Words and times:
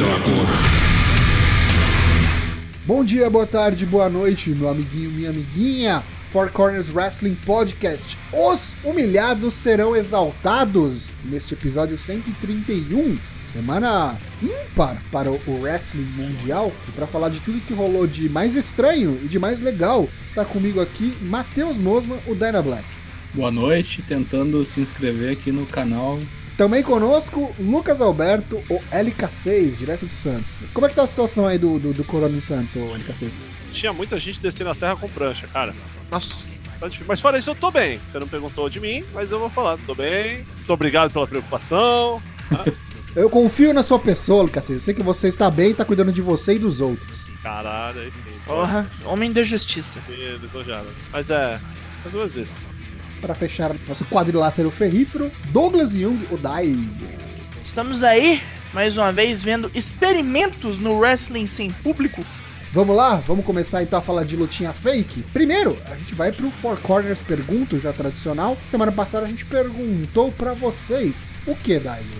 Dark 0.00 0.26
Order. 0.26 0.46
Bom 2.86 3.04
dia, 3.04 3.28
boa 3.28 3.46
tarde, 3.46 3.84
boa 3.84 4.08
noite, 4.08 4.48
meu 4.48 4.70
amiguinho, 4.70 5.10
minha 5.10 5.28
amiguinha. 5.28 6.02
Four 6.30 6.50
Corners 6.50 6.90
Wrestling 6.90 7.34
Podcast. 7.34 8.16
Os 8.32 8.76
humilhados 8.82 9.52
serão 9.52 9.94
exaltados 9.94 11.12
neste 11.24 11.52
episódio 11.52 11.98
131, 11.98 13.18
semana 13.44 14.16
ímpar 14.42 14.96
para 15.12 15.30
o 15.30 15.60
wrestling 15.60 16.10
mundial. 16.16 16.72
E 16.88 16.92
para 16.92 17.06
falar 17.06 17.28
de 17.28 17.40
tudo 17.40 17.60
que 17.60 17.74
rolou 17.74 18.06
de 18.06 18.26
mais 18.30 18.54
estranho 18.54 19.20
e 19.22 19.28
de 19.28 19.38
mais 19.38 19.60
legal, 19.60 20.08
está 20.24 20.46
comigo 20.46 20.80
aqui 20.80 21.14
Matheus 21.20 21.78
Mosman, 21.78 22.20
o 22.26 22.34
Dyna 22.34 22.62
Black. 22.62 22.86
Boa 23.34 23.50
noite, 23.50 24.02
tentando 24.02 24.64
se 24.64 24.80
inscrever 24.80 25.32
aqui 25.32 25.52
no 25.52 25.66
canal. 25.66 26.18
Também 26.60 26.82
conosco, 26.82 27.56
Lucas 27.58 28.02
Alberto, 28.02 28.58
o 28.68 28.78
LK6, 28.92 29.78
direto 29.78 30.06
de 30.06 30.12
Santos. 30.12 30.66
Como 30.74 30.84
é 30.84 30.90
que 30.90 30.94
tá 30.94 31.04
a 31.04 31.06
situação 31.06 31.46
aí 31.46 31.56
do, 31.56 31.78
do, 31.78 31.94
do 31.94 32.04
Corona 32.04 32.36
em 32.36 32.40
Santos, 32.42 32.74
o 32.74 32.80
LK6? 32.80 33.34
Tinha 33.72 33.94
muita 33.94 34.18
gente 34.18 34.42
descendo 34.42 34.68
a 34.68 34.74
serra 34.74 34.94
com 34.94 35.08
prancha, 35.08 35.46
cara. 35.46 35.74
Nossa. 36.10 36.44
Tá 36.78 36.86
difícil. 36.86 37.06
Mas 37.08 37.18
fora 37.18 37.38
isso, 37.38 37.48
eu 37.48 37.54
tô 37.54 37.70
bem. 37.70 37.98
Você 38.04 38.18
não 38.18 38.28
perguntou 38.28 38.68
de 38.68 38.78
mim, 38.78 39.02
mas 39.14 39.32
eu 39.32 39.38
vou 39.38 39.48
falar. 39.48 39.78
Tô 39.86 39.94
bem. 39.94 40.44
Muito 40.54 40.70
obrigado 40.70 41.10
pela 41.10 41.26
preocupação. 41.26 42.22
Eu 43.16 43.30
confio 43.30 43.72
na 43.72 43.82
sua 43.82 43.98
pessoa, 43.98 44.44
LK6. 44.44 44.72
Eu 44.74 44.78
sei 44.80 44.92
que 44.92 45.02
você 45.02 45.28
está 45.28 45.50
bem 45.50 45.70
e 45.70 45.74
tá 45.74 45.86
cuidando 45.86 46.12
de 46.12 46.20
você 46.20 46.56
e 46.56 46.58
dos 46.58 46.82
outros. 46.82 47.30
Caralho, 47.42 48.02
aí 48.02 48.10
sim. 48.10 48.28
Porra, 48.44 48.86
homem 49.06 49.32
da 49.32 49.42
justiça. 49.42 49.98
Que 50.06 50.36
Lisonjeado. 50.42 50.88
Mas 51.10 51.30
é, 51.30 51.58
mais 52.04 52.14
ou 52.14 52.20
menos 52.20 52.36
isso. 52.36 52.66
Para 53.20 53.34
fechar 53.34 53.74
nosso 53.86 54.04
quadrilátero 54.06 54.70
ferrífero, 54.70 55.30
Douglas 55.50 55.92
Jung, 55.92 56.26
o 56.30 56.38
Daigo. 56.38 57.08
Estamos 57.62 58.02
aí, 58.02 58.42
mais 58.72 58.96
uma 58.96 59.12
vez, 59.12 59.42
vendo 59.42 59.70
experimentos 59.74 60.78
no 60.78 60.98
wrestling 60.98 61.46
sem 61.46 61.70
público. 61.70 62.24
Vamos 62.72 62.96
lá? 62.96 63.16
Vamos 63.26 63.44
começar 63.44 63.82
então 63.82 63.98
a 63.98 64.02
falar 64.02 64.24
de 64.24 64.36
lutinha 64.36 64.72
fake? 64.72 65.22
Primeiro, 65.32 65.76
a 65.86 65.96
gente 65.96 66.14
vai 66.14 66.30
pro 66.30 66.50
Four 66.50 66.80
Corners 66.80 67.20
Pergunto, 67.20 67.80
já 67.80 67.92
tradicional. 67.92 68.56
Semana 68.66 68.92
passada 68.92 69.26
a 69.26 69.28
gente 69.28 69.44
perguntou 69.44 70.30
para 70.30 70.54
vocês 70.54 71.32
o 71.46 71.56
que, 71.56 71.80
Daigo? 71.80 72.16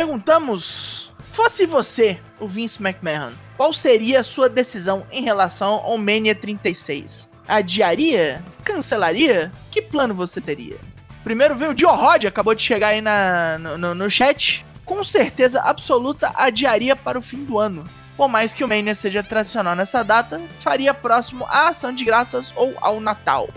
Perguntamos: 0.00 1.12
fosse 1.30 1.66
você, 1.66 2.18
o 2.40 2.48
Vince 2.48 2.82
McMahon, 2.82 3.32
qual 3.54 3.70
seria 3.70 4.20
a 4.20 4.24
sua 4.24 4.48
decisão 4.48 5.06
em 5.12 5.22
relação 5.22 5.74
ao 5.84 5.98
Mania 5.98 6.34
36? 6.34 7.30
Adiaria? 7.46 8.42
Cancelaria? 8.64 9.52
Que 9.70 9.82
plano 9.82 10.14
você 10.14 10.40
teria? 10.40 10.78
Primeiro 11.22 11.54
veio 11.54 11.72
o 11.72 11.78
Joe 11.78 11.94
Rod, 11.94 12.24
acabou 12.24 12.54
de 12.54 12.62
chegar 12.62 12.88
aí 12.88 13.02
na, 13.02 13.58
no, 13.58 13.76
no, 13.76 13.94
no 13.94 14.10
chat. 14.10 14.64
Com 14.86 15.04
certeza 15.04 15.60
absoluta, 15.60 16.32
adiaria 16.34 16.96
para 16.96 17.18
o 17.18 17.22
fim 17.22 17.44
do 17.44 17.58
ano. 17.58 17.86
Por 18.16 18.26
mais 18.26 18.54
que 18.54 18.64
o 18.64 18.68
Mania 18.68 18.94
seja 18.94 19.22
tradicional 19.22 19.76
nessa 19.76 20.02
data, 20.02 20.40
faria 20.60 20.94
próximo 20.94 21.44
à 21.46 21.68
ação 21.68 21.92
de 21.92 22.06
graças 22.06 22.54
ou 22.56 22.72
ao 22.80 23.00
Natal. 23.00 23.50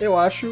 Eu 0.00 0.18
acho 0.18 0.46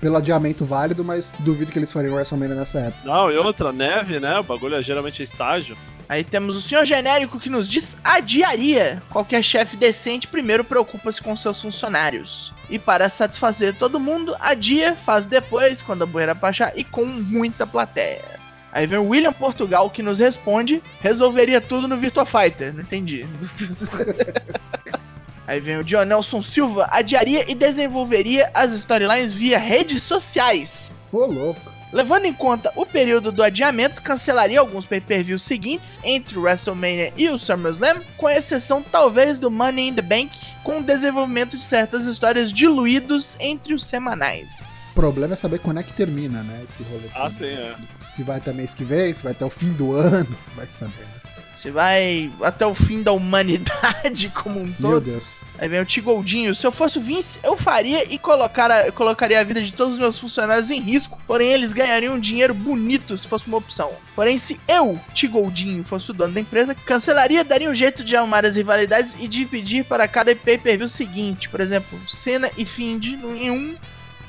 pelo 0.00 0.16
adiamento 0.16 0.64
válido, 0.64 1.04
mas 1.04 1.32
duvido 1.40 1.70
que 1.70 1.78
eles 1.78 1.92
fariam 1.92 2.14
WrestleMania 2.14 2.56
nessa 2.56 2.80
época. 2.80 3.06
Não, 3.06 3.30
e 3.30 3.36
outra, 3.36 3.72
neve, 3.72 4.18
né? 4.18 4.38
O 4.38 4.42
bagulho 4.42 4.74
é 4.74 4.82
geralmente 4.82 5.22
estágio. 5.22 5.76
Aí 6.08 6.22
temos 6.22 6.54
o 6.56 6.60
senhor 6.60 6.84
genérico 6.84 7.40
que 7.40 7.48
nos 7.48 7.68
diz 7.68 7.96
adiaria. 8.02 9.02
Qualquer 9.10 9.42
chefe 9.42 9.76
decente 9.76 10.28
primeiro 10.28 10.64
preocupa-se 10.64 11.20
com 11.20 11.34
seus 11.34 11.60
funcionários. 11.60 12.52
E 12.68 12.78
para 12.78 13.08
satisfazer 13.08 13.74
todo 13.74 14.00
mundo, 14.00 14.34
adia, 14.40 14.94
faz 14.94 15.26
depois, 15.26 15.80
quando 15.80 16.02
a 16.02 16.06
poeira 16.06 16.34
baixar 16.34 16.72
e 16.76 16.84
com 16.84 17.04
muita 17.04 17.66
plateia. 17.66 18.40
Aí 18.72 18.86
vem 18.86 18.98
o 18.98 19.08
William 19.08 19.32
Portugal 19.32 19.88
que 19.88 20.02
nos 20.02 20.18
responde: 20.18 20.82
resolveria 21.00 21.60
tudo 21.60 21.86
no 21.86 21.96
Virtua 21.96 22.26
Fighter. 22.26 22.74
Não 22.74 22.82
entendi. 22.82 23.24
Aí 25.46 25.60
vem 25.60 25.76
o 25.76 25.84
John 25.84 26.04
Nelson 26.04 26.40
Silva, 26.40 26.88
adiaria 26.90 27.50
e 27.50 27.54
desenvolveria 27.54 28.50
as 28.54 28.72
storylines 28.72 29.32
via 29.32 29.58
redes 29.58 30.02
sociais. 30.02 30.90
Ô, 31.12 31.26
louco. 31.26 31.72
Levando 31.92 32.24
em 32.24 32.32
conta 32.32 32.72
o 32.74 32.84
período 32.84 33.30
do 33.30 33.40
adiamento, 33.40 34.02
cancelaria 34.02 34.58
alguns 34.58 34.84
pay-per-views 34.84 35.42
seguintes 35.42 36.00
entre 36.02 36.36
o 36.36 36.42
WrestleMania 36.42 37.12
e 37.16 37.28
o 37.28 37.38
SummerSlam, 37.38 38.02
com 38.16 38.28
exceção 38.28 38.82
talvez 38.82 39.38
do 39.38 39.48
Money 39.48 39.88
in 39.88 39.94
the 39.94 40.02
Bank, 40.02 40.36
com 40.64 40.80
o 40.80 40.82
desenvolvimento 40.82 41.56
de 41.56 41.62
certas 41.62 42.06
histórias 42.06 42.52
diluídos 42.52 43.36
entre 43.38 43.74
os 43.74 43.86
semanais. 43.86 44.64
O 44.90 44.94
problema 44.94 45.34
é 45.34 45.36
saber 45.36 45.60
quando 45.60 45.78
é 45.78 45.82
que 45.84 45.92
termina, 45.92 46.42
né? 46.42 46.62
Esse 46.64 46.82
rolê. 46.82 47.08
Ah, 47.14 47.30
sim, 47.30 47.46
é. 47.46 47.76
Se 48.00 48.24
vai 48.24 48.38
até 48.38 48.52
mês 48.52 48.74
que 48.74 48.82
vem, 48.82 49.14
se 49.14 49.22
vai 49.22 49.32
até 49.32 49.44
o 49.44 49.50
fim 49.50 49.72
do 49.72 49.92
ano, 49.92 50.36
vai 50.56 50.66
saber, 50.66 51.04
né? 51.04 51.20
Você 51.54 51.70
vai 51.70 52.30
até 52.42 52.66
o 52.66 52.74
fim 52.74 53.02
da 53.02 53.12
humanidade 53.12 54.28
como 54.34 54.60
um 54.60 54.64
Meu 54.66 54.74
todo. 54.80 55.00
Deus. 55.02 55.42
Aí 55.58 55.68
vem 55.68 55.80
o 55.80 55.84
Tigoldinho. 55.84 56.54
Se 56.54 56.66
eu 56.66 56.72
fosse 56.72 56.98
o 56.98 57.00
Vince, 57.00 57.38
eu 57.42 57.56
faria 57.56 58.04
e 58.12 58.18
colocar 58.18 58.70
a- 58.70 58.90
colocaria 58.92 59.40
a 59.40 59.44
vida 59.44 59.62
de 59.62 59.72
todos 59.72 59.94
os 59.94 60.00
meus 60.00 60.18
funcionários 60.18 60.68
em 60.70 60.80
risco. 60.80 61.18
Porém, 61.26 61.48
eles 61.52 61.72
ganhariam 61.72 62.14
um 62.14 62.20
dinheiro 62.20 62.52
bonito 62.52 63.16
se 63.16 63.26
fosse 63.26 63.46
uma 63.46 63.56
opção. 63.56 63.92
Porém, 64.16 64.36
se 64.36 64.60
eu, 64.68 65.00
Tigoldinho, 65.14 65.84
fosse 65.84 66.10
o 66.10 66.14
dono 66.14 66.34
da 66.34 66.40
empresa, 66.40 66.74
cancelaria, 66.74 67.44
daria 67.44 67.70
um 67.70 67.74
jeito 67.74 68.02
de 68.04 68.16
arrumar 68.16 68.44
as 68.44 68.56
rivalidades 68.56 69.16
e 69.20 69.28
dividir 69.28 69.84
para 69.84 70.06
cada 70.08 70.34
pay-per-view 70.34 70.88
seguinte. 70.88 71.48
Por 71.48 71.60
exemplo, 71.60 71.98
Senna 72.08 72.50
e 72.58 72.66
Find 72.66 73.04
em 73.06 73.50
um, 73.50 73.76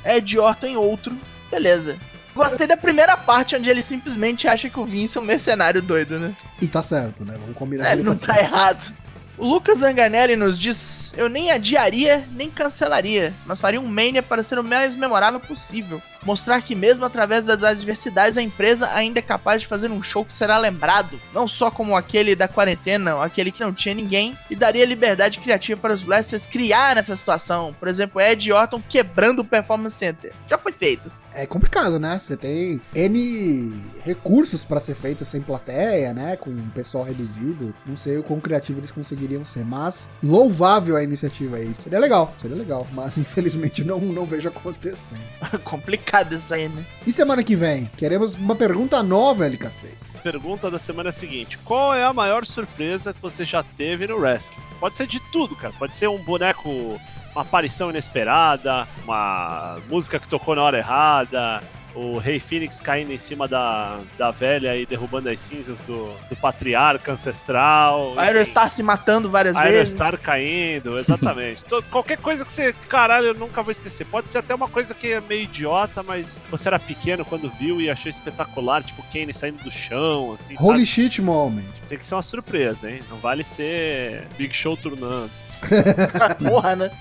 Ed 0.06 0.38
Orton 0.38 0.68
em 0.68 0.78
outro. 0.78 1.16
Beleza. 1.50 1.98
Gostei 2.36 2.68
da 2.68 2.76
primeira 2.76 3.16
parte, 3.16 3.56
onde 3.56 3.70
ele 3.70 3.82
simplesmente 3.82 4.46
acha 4.48 4.70
que 4.70 4.80
o 4.80 4.86
Vince 4.86 5.18
é 5.18 5.22
um 5.22 5.24
mercenário 5.24 5.82
doido, 5.82 6.20
né? 6.20 6.36
E 6.62 6.68
tá 6.68 6.84
certo, 6.84 7.24
né? 7.24 7.36
Vamos 7.40 7.56
combinar 7.56 7.88
É, 7.90 7.94
ele 7.94 8.04
não 8.04 8.16
tá 8.16 8.34
tá 8.34 8.40
errado. 8.40 8.94
O 9.38 9.48
Lucas 9.48 9.80
Zanganelli 9.80 10.36
nos 10.36 10.60
diz: 10.60 11.14
Eu 11.16 11.30
nem 11.30 11.52
adiaria, 11.52 12.28
nem 12.32 12.50
cancelaria, 12.50 13.34
mas 13.46 13.60
faria 13.60 13.80
um 13.80 13.88
Mania 13.88 14.22
para 14.22 14.44
ser 14.44 14.60
o 14.60 14.64
mais 14.64 14.96
memorável 14.96 15.40
possível. 15.40 16.02
Mostrar 16.26 16.62
que, 16.62 16.76
mesmo 16.76 17.06
através 17.06 17.46
das 17.46 17.64
adversidades, 17.64 18.38
a 18.38 18.42
empresa 18.42 18.90
ainda 18.94 19.20
é 19.20 19.22
capaz 19.22 19.62
de 19.62 19.68
fazer 19.68 19.92
um 19.92 20.02
show 20.02 20.26
que 20.26 20.34
será 20.34 20.58
lembrado, 20.58 21.20
não 21.34 21.48
só 21.48 21.70
como 21.70 21.96
aquele 21.96 22.36
da 22.36 22.48
quarentena, 22.48 23.24
aquele 23.24 23.52
que 23.52 23.64
não 23.64 23.74
tinha 23.74 23.94
ninguém, 23.94 24.38
e 24.50 24.56
daria 24.56 24.86
liberdade 24.86 25.40
criativa 25.40 25.80
para 25.80 25.94
os 25.94 26.06
wrestlers 26.06 26.48
criar 26.48 26.96
nessa 26.96 27.16
situação. 27.16 27.76
Por 27.80 27.88
exemplo, 27.88 28.20
Ed 28.20 28.52
Orton 28.52 28.82
quebrando 28.90 29.40
o 29.40 29.46
Performance 29.46 29.96
Center. 29.96 30.34
Já 30.50 30.58
foi 30.58 30.72
feito. 30.72 31.12
É 31.36 31.46
complicado, 31.46 32.00
né? 32.00 32.18
Você 32.18 32.38
tem 32.38 32.82
N 32.96 33.74
recursos 34.06 34.64
pra 34.64 34.80
ser 34.80 34.96
feito 34.96 35.26
sem 35.26 35.42
plateia, 35.42 36.14
né? 36.14 36.38
Com 36.38 36.50
um 36.50 36.70
pessoal 36.70 37.04
reduzido. 37.04 37.74
Não 37.86 37.98
sei 37.98 38.18
o 38.18 38.24
quão 38.24 38.40
criativo 38.40 38.80
eles 38.80 38.90
conseguiriam 38.90 39.44
ser, 39.44 39.66
mas 39.66 40.10
louvável 40.24 40.96
a 40.96 41.04
iniciativa 41.04 41.58
aí. 41.58 41.74
Seria 41.76 42.00
legal, 42.00 42.34
seria 42.38 42.56
legal. 42.56 42.88
Mas 42.94 43.18
infelizmente 43.18 43.84
não, 43.86 44.00
não 44.00 44.26
vejo 44.26 44.48
acontecendo. 44.48 45.20
Complicado 45.66 46.15
isso 46.24 46.54
aí, 46.54 46.70
né? 46.70 46.86
E 47.06 47.12
semana 47.12 47.44
que 47.44 47.56
vem? 47.56 47.90
Queremos 47.98 48.36
uma 48.36 48.56
pergunta 48.56 49.02
nova, 49.04 49.46
LK6. 49.50 50.22
Pergunta 50.22 50.72
da 50.72 50.80
semana 50.80 51.12
seguinte: 51.12 51.58
Qual 51.60 51.94
é 51.94 52.04
a 52.04 52.14
maior 52.14 52.46
surpresa 52.46 53.14
que 53.14 53.22
você 53.22 53.44
já 53.44 53.64
teve 53.64 54.08
no 54.08 54.18
wrestling? 54.18 54.64
Pode 54.80 54.98
ser 54.98 55.08
de 55.08 55.20
tudo, 55.32 55.56
cara. 55.56 55.74
Pode 55.78 55.96
ser 55.96 56.08
um 56.08 56.18
boneco, 56.18 56.70
uma 56.70 57.42
aparição 57.42 57.90
inesperada, 57.90 58.88
uma 59.04 59.80
música 59.90 60.20
que 60.20 60.28
tocou 60.28 60.56
na 60.56 60.64
hora 60.64 60.78
errada, 60.78 61.62
o 61.96 62.18
Rei 62.18 62.40
Phoenix 62.40 62.82
caindo 62.82 63.12
em 63.14 63.18
cima 63.18 63.48
da, 63.48 64.00
da 64.18 64.30
velha 64.30 64.76
e 64.76 64.86
derrubando 64.86 65.30
as 65.30 65.40
cinzas 65.40 65.80
do, 65.82 66.12
do 66.30 66.36
patriarca 66.36 67.14
ancestral. 67.14 68.14
O 68.14 68.20
Aerostar 68.20 68.70
se 68.70 68.84
matando 68.84 69.30
várias 69.30 69.56
vezes. 69.58 69.72
Aerostar 69.74 70.18
caindo, 70.20 70.98
exatamente. 71.00 71.64
Todo- 71.66 71.86
qualquer 71.90 72.18
coisa 72.18 72.44
que 72.44 72.52
você. 72.52 72.74
Caralho, 72.90 73.28
eu 73.28 73.34
nunca 73.34 73.62
vou 73.64 73.72
esquecer. 73.72 74.06
Pode 74.06 74.28
ser 74.30 74.40
até 74.40 74.54
uma 74.54 74.68
coisa 74.68 74.94
que 74.94 75.14
é 75.14 75.22
meio 75.22 75.44
idiota, 75.44 76.04
mas 76.04 76.44
você 76.52 76.68
era 76.68 76.78
pequeno 76.80 77.24
quando 77.24 77.50
viu 77.50 77.80
e 77.80 77.90
achou 77.90 78.10
espetacular, 78.10 78.84
tipo 78.84 79.02
Kane 79.12 79.34
saindo 79.34 79.64
do 79.64 79.72
chão, 79.72 80.34
assim. 80.34 80.56
sabe? 80.56 80.68
Holy 80.68 80.86
shit 80.86 81.22
moment. 81.22 81.64
Tem 81.88 81.98
que 81.98 82.06
ser 82.06 82.16
uma 82.16 82.22
surpresa, 82.22 82.92
hein? 82.92 83.02
Não 83.10 83.18
vale 83.18 83.44
ser 83.44 84.28
Big 84.38 84.54
Show 84.54 84.76
turnando. 84.76 85.32
Porra, 86.48 86.76
né? 86.76 86.92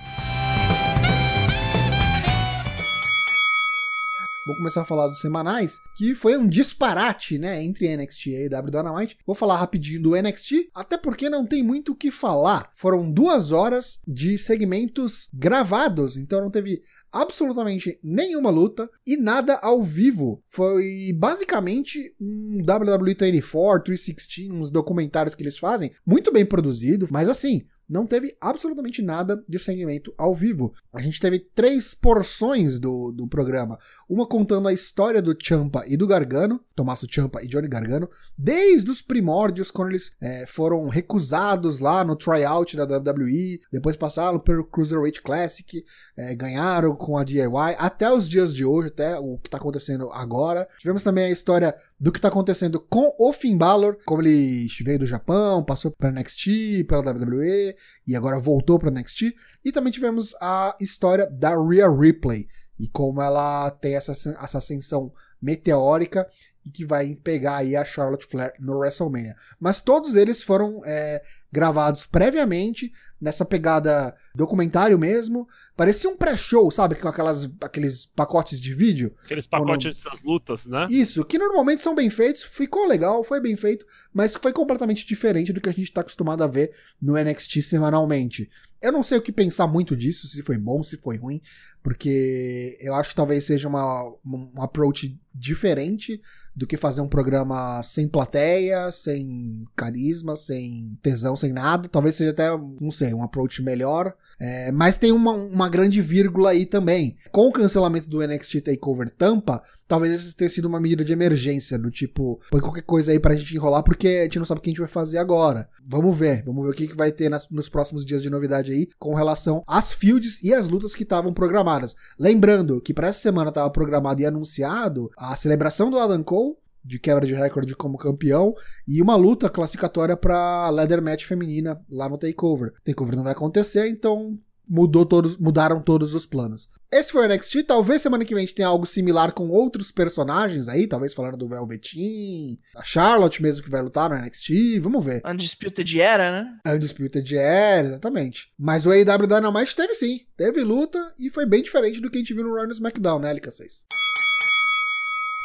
Vou 4.54 4.58
começar 4.58 4.82
a 4.82 4.86
falar 4.86 5.08
dos 5.08 5.20
semanais, 5.20 5.80
que 5.96 6.14
foi 6.14 6.36
um 6.36 6.48
disparate, 6.48 7.38
né, 7.38 7.60
entre 7.64 7.94
NXT 7.96 8.26
e 8.28 8.36
AEW 8.44 8.70
Dynamite. 8.70 9.16
Vou 9.26 9.34
falar 9.34 9.56
rapidinho 9.56 10.00
do 10.00 10.14
NXT, 10.14 10.68
até 10.72 10.96
porque 10.96 11.28
não 11.28 11.44
tem 11.44 11.60
muito 11.60 11.90
o 11.90 11.96
que 11.96 12.08
falar. 12.08 12.70
Foram 12.72 13.10
duas 13.10 13.50
horas 13.50 13.98
de 14.06 14.38
segmentos 14.38 15.28
gravados, 15.34 16.16
então 16.16 16.40
não 16.40 16.52
teve 16.52 16.80
absolutamente 17.12 17.98
nenhuma 18.00 18.48
luta 18.48 18.88
e 19.04 19.16
nada 19.16 19.54
ao 19.56 19.82
vivo. 19.82 20.40
Foi 20.46 21.12
basicamente 21.16 22.14
um 22.20 22.58
WWE 22.58 23.14
24, 23.14 23.86
316, 23.86 24.50
uns 24.52 24.70
documentários 24.70 25.34
que 25.34 25.42
eles 25.42 25.58
fazem, 25.58 25.90
muito 26.06 26.32
bem 26.32 26.46
produzido, 26.46 27.08
mas 27.10 27.28
assim, 27.28 27.66
não 27.88 28.06
teve 28.06 28.36
absolutamente 28.40 29.02
nada 29.02 29.42
de 29.48 29.58
segmento 29.58 30.14
ao 30.16 30.34
vivo. 30.34 30.72
A 30.92 31.00
gente 31.00 31.20
teve 31.20 31.38
três 31.38 31.94
porções 31.94 32.78
do, 32.78 33.12
do 33.12 33.28
programa. 33.28 33.78
Uma 34.08 34.26
contando 34.26 34.68
a 34.68 34.72
história 34.72 35.20
do 35.20 35.36
Champa 35.40 35.84
e 35.86 35.96
do 35.96 36.06
Gargano, 36.06 36.60
Tommaso 36.74 37.06
Champa 37.10 37.42
e 37.42 37.46
Johnny 37.46 37.68
Gargano, 37.68 38.08
desde 38.36 38.90
os 38.90 39.00
primórdios, 39.00 39.70
quando 39.70 39.90
eles 39.90 40.14
é, 40.20 40.46
foram 40.46 40.88
recusados 40.88 41.78
lá 41.78 42.04
no 42.04 42.16
tryout 42.16 42.76
da 42.76 42.84
WWE, 42.84 43.60
depois 43.72 43.96
passaram 43.96 44.38
pelo 44.38 44.64
Cruiserweight 44.64 45.22
Classic, 45.22 45.84
é, 46.16 46.34
ganharam 46.34 46.94
com 46.96 47.16
a 47.16 47.24
DIY, 47.24 47.76
até 47.78 48.10
os 48.10 48.28
dias 48.28 48.54
de 48.54 48.64
hoje, 48.64 48.88
até 48.88 49.18
o 49.18 49.38
que 49.38 49.48
está 49.48 49.58
acontecendo 49.58 50.10
agora. 50.10 50.66
Tivemos 50.78 51.02
também 51.02 51.24
a 51.24 51.30
história 51.30 51.74
do 51.98 52.10
que 52.10 52.18
está 52.18 52.28
acontecendo 52.28 52.80
com 52.80 53.14
o 53.18 53.32
Finn 53.32 53.56
Balor, 53.56 53.96
como 54.04 54.22
ele 54.22 54.66
veio 54.82 54.98
do 54.98 55.06
Japão, 55.06 55.64
passou 55.64 55.92
para 55.92 56.10
NXT, 56.10 56.84
pela 56.88 57.02
WWE, 57.02 57.73
e 58.06 58.14
agora 58.16 58.38
voltou 58.38 58.78
para 58.78 58.90
NXT. 58.90 59.34
E 59.64 59.72
também 59.72 59.92
tivemos 59.92 60.34
a 60.40 60.76
história 60.80 61.26
da 61.30 61.54
Rhea 61.56 61.88
Ripley 61.90 62.46
e 62.78 62.88
como 62.88 63.22
ela 63.22 63.70
tem 63.70 63.94
essa, 63.94 64.12
essa 64.12 64.58
ascensão 64.58 65.12
meteórica 65.40 66.26
e 66.66 66.70
que 66.70 66.84
vai 66.84 67.14
pegar 67.22 67.56
aí 67.56 67.76
a 67.76 67.84
Charlotte 67.84 68.26
Flair 68.26 68.52
no 68.58 68.78
WrestleMania. 68.78 69.34
Mas 69.60 69.80
todos 69.80 70.14
eles 70.14 70.42
foram 70.42 70.80
é, 70.84 71.22
gravados 71.52 72.06
previamente, 72.06 72.92
nessa 73.20 73.44
pegada 73.44 74.14
documentário 74.34 74.98
mesmo. 74.98 75.46
Parecia 75.76 76.10
um 76.10 76.16
pré-show, 76.16 76.70
sabe? 76.70 76.94
Com 76.96 77.08
aquelas, 77.08 77.50
aqueles 77.62 78.06
pacotes 78.06 78.60
de 78.60 78.74
vídeo. 78.74 79.14
Aqueles 79.24 79.46
pacotes 79.46 80.02
das 80.02 80.22
lutas, 80.22 80.66
né? 80.66 80.86
Isso, 80.90 81.24
que 81.24 81.38
normalmente 81.38 81.82
são 81.82 81.94
bem 81.94 82.10
feitos. 82.10 82.42
Ficou 82.42 82.86
legal, 82.86 83.22
foi 83.22 83.40
bem 83.40 83.56
feito, 83.56 83.86
mas 84.12 84.34
foi 84.34 84.52
completamente 84.52 85.06
diferente 85.06 85.52
do 85.52 85.60
que 85.60 85.68
a 85.68 85.72
gente 85.72 85.84
está 85.84 86.00
acostumado 86.00 86.42
a 86.42 86.46
ver 86.46 86.70
no 87.00 87.14
NXT 87.14 87.62
semanalmente. 87.62 88.50
Eu 88.82 88.92
não 88.92 89.02
sei 89.02 89.16
o 89.16 89.22
que 89.22 89.32
pensar 89.32 89.66
muito 89.66 89.96
disso, 89.96 90.28
se 90.28 90.42
foi 90.42 90.58
bom, 90.58 90.82
se 90.82 90.98
foi 90.98 91.16
ruim, 91.16 91.40
porque 91.82 92.76
eu 92.80 92.94
acho 92.94 93.10
que 93.10 93.16
talvez 93.16 93.44
seja 93.44 93.66
uma, 93.66 94.04
um 94.22 94.60
approach 94.60 95.18
diferente 95.34 96.20
do 96.54 96.66
que 96.66 96.76
fazer 96.76 97.00
um 97.00 97.08
programa 97.08 97.82
sem 97.82 98.06
plateia, 98.06 98.90
sem 98.92 99.64
carisma, 99.74 100.36
sem 100.36 100.96
tesão, 101.02 101.34
sem 101.34 101.52
nada. 101.52 101.88
Talvez 101.88 102.14
seja 102.14 102.30
até, 102.30 102.48
não 102.80 102.90
sei, 102.90 103.12
um 103.12 103.22
approach 103.22 103.62
melhor. 103.62 104.14
É, 104.40 104.70
mas 104.70 104.96
tem 104.96 105.10
uma, 105.10 105.32
uma 105.32 105.68
grande 105.68 106.00
vírgula 106.00 106.50
aí 106.50 106.64
também. 106.64 107.16
Com 107.32 107.48
o 107.48 107.52
cancelamento 107.52 108.08
do 108.08 108.24
NXT 108.24 108.60
Takeover 108.60 109.10
Tampa, 109.10 109.60
talvez 109.88 110.12
isso 110.12 110.36
tenha 110.36 110.48
sido 110.48 110.66
uma 110.66 110.80
medida 110.80 111.04
de 111.04 111.12
emergência, 111.12 111.78
do 111.78 111.90
tipo, 111.90 112.40
põe 112.50 112.60
qualquer 112.60 112.82
coisa 112.82 113.10
aí 113.10 113.18
pra 113.18 113.34
gente 113.34 113.56
enrolar, 113.56 113.82
porque 113.82 114.06
a 114.08 114.22
gente 114.24 114.38
não 114.38 114.46
sabe 114.46 114.60
o 114.60 114.62
que 114.62 114.70
a 114.70 114.72
gente 114.72 114.80
vai 114.80 114.88
fazer 114.88 115.18
agora. 115.18 115.68
Vamos 115.86 116.16
ver, 116.16 116.44
vamos 116.44 116.64
ver 116.64 116.72
o 116.72 116.74
que, 116.74 116.86
que 116.86 116.96
vai 116.96 117.10
ter 117.10 117.28
nas, 117.28 117.48
nos 117.50 117.68
próximos 117.68 118.04
dias 118.04 118.22
de 118.22 118.30
novidade 118.30 118.72
aí 118.72 118.88
com 118.98 119.14
relação 119.14 119.62
às 119.66 119.92
fields 119.92 120.42
e 120.42 120.54
às 120.54 120.68
lutas 120.68 120.94
que 120.94 121.02
estavam 121.02 121.32
programadas. 121.32 121.96
Lembrando 122.18 122.80
que 122.80 122.94
para 122.94 123.08
essa 123.08 123.20
semana 123.20 123.48
estava 123.48 123.70
programado 123.70 124.20
e 124.22 124.26
anunciado 124.26 125.10
a 125.32 125.36
celebração 125.36 125.90
do 125.90 125.98
Adam 125.98 126.22
Cole, 126.22 126.56
de 126.84 126.98
quebra 126.98 127.26
de 127.26 127.34
recorde 127.34 127.74
como 127.74 127.96
campeão, 127.96 128.54
e 128.86 129.00
uma 129.00 129.16
luta 129.16 129.48
classificatória 129.48 130.16
para 130.16 130.68
Leather 130.70 131.02
Match 131.02 131.24
feminina 131.24 131.80
lá 131.90 132.08
no 132.08 132.18
Takeover. 132.18 132.72
Takeover 132.84 133.16
não 133.16 133.24
vai 133.24 133.32
acontecer, 133.32 133.88
então 133.88 134.38
mudou 134.68 135.04
todos, 135.04 135.36
mudaram 135.36 135.80
todos 135.80 136.14
os 136.14 136.26
planos. 136.26 136.68
Esse 136.90 137.12
foi 137.12 137.26
o 137.26 137.28
NXT, 137.28 137.64
talvez 137.64 138.02
semana 138.02 138.24
que 138.24 138.34
vem 138.34 138.44
a 138.44 138.46
gente 138.46 138.54
tenha 138.54 138.68
algo 138.68 138.86
similar 138.86 139.32
com 139.32 139.48
outros 139.48 139.90
personagens 139.90 140.68
aí, 140.68 140.86
talvez 140.86 141.12
falando 141.12 141.36
do 141.36 141.48
Velveteen, 141.48 142.58
a 142.76 142.82
Charlotte 142.82 143.42
mesmo 143.42 143.62
que 143.62 143.70
vai 143.70 143.82
lutar 143.82 144.08
no 144.08 144.16
NXT, 144.16 144.80
vamos 144.80 145.04
ver. 145.04 145.22
Undisputed 145.26 146.00
Era, 146.00 146.30
né? 146.30 146.74
Undisputed 146.74 147.36
Era, 147.36 147.88
exatamente. 147.88 148.52
Mas 148.58 148.86
o 148.86 148.90
AEW 148.90 149.26
Dynamite 149.26 149.76
teve 149.76 149.94
sim, 149.94 150.20
teve 150.36 150.62
luta 150.62 150.98
e 151.18 151.30
foi 151.30 151.46
bem 151.46 151.62
diferente 151.62 152.00
do 152.00 152.10
que 152.10 152.16
a 152.16 152.20
gente 152.20 152.34
viu 152.34 152.44
no 152.44 152.54
Raw 152.54 152.64
no 152.64 152.72
SmackDown, 152.72 153.18
né, 153.18 153.34
LK6? 153.34 153.84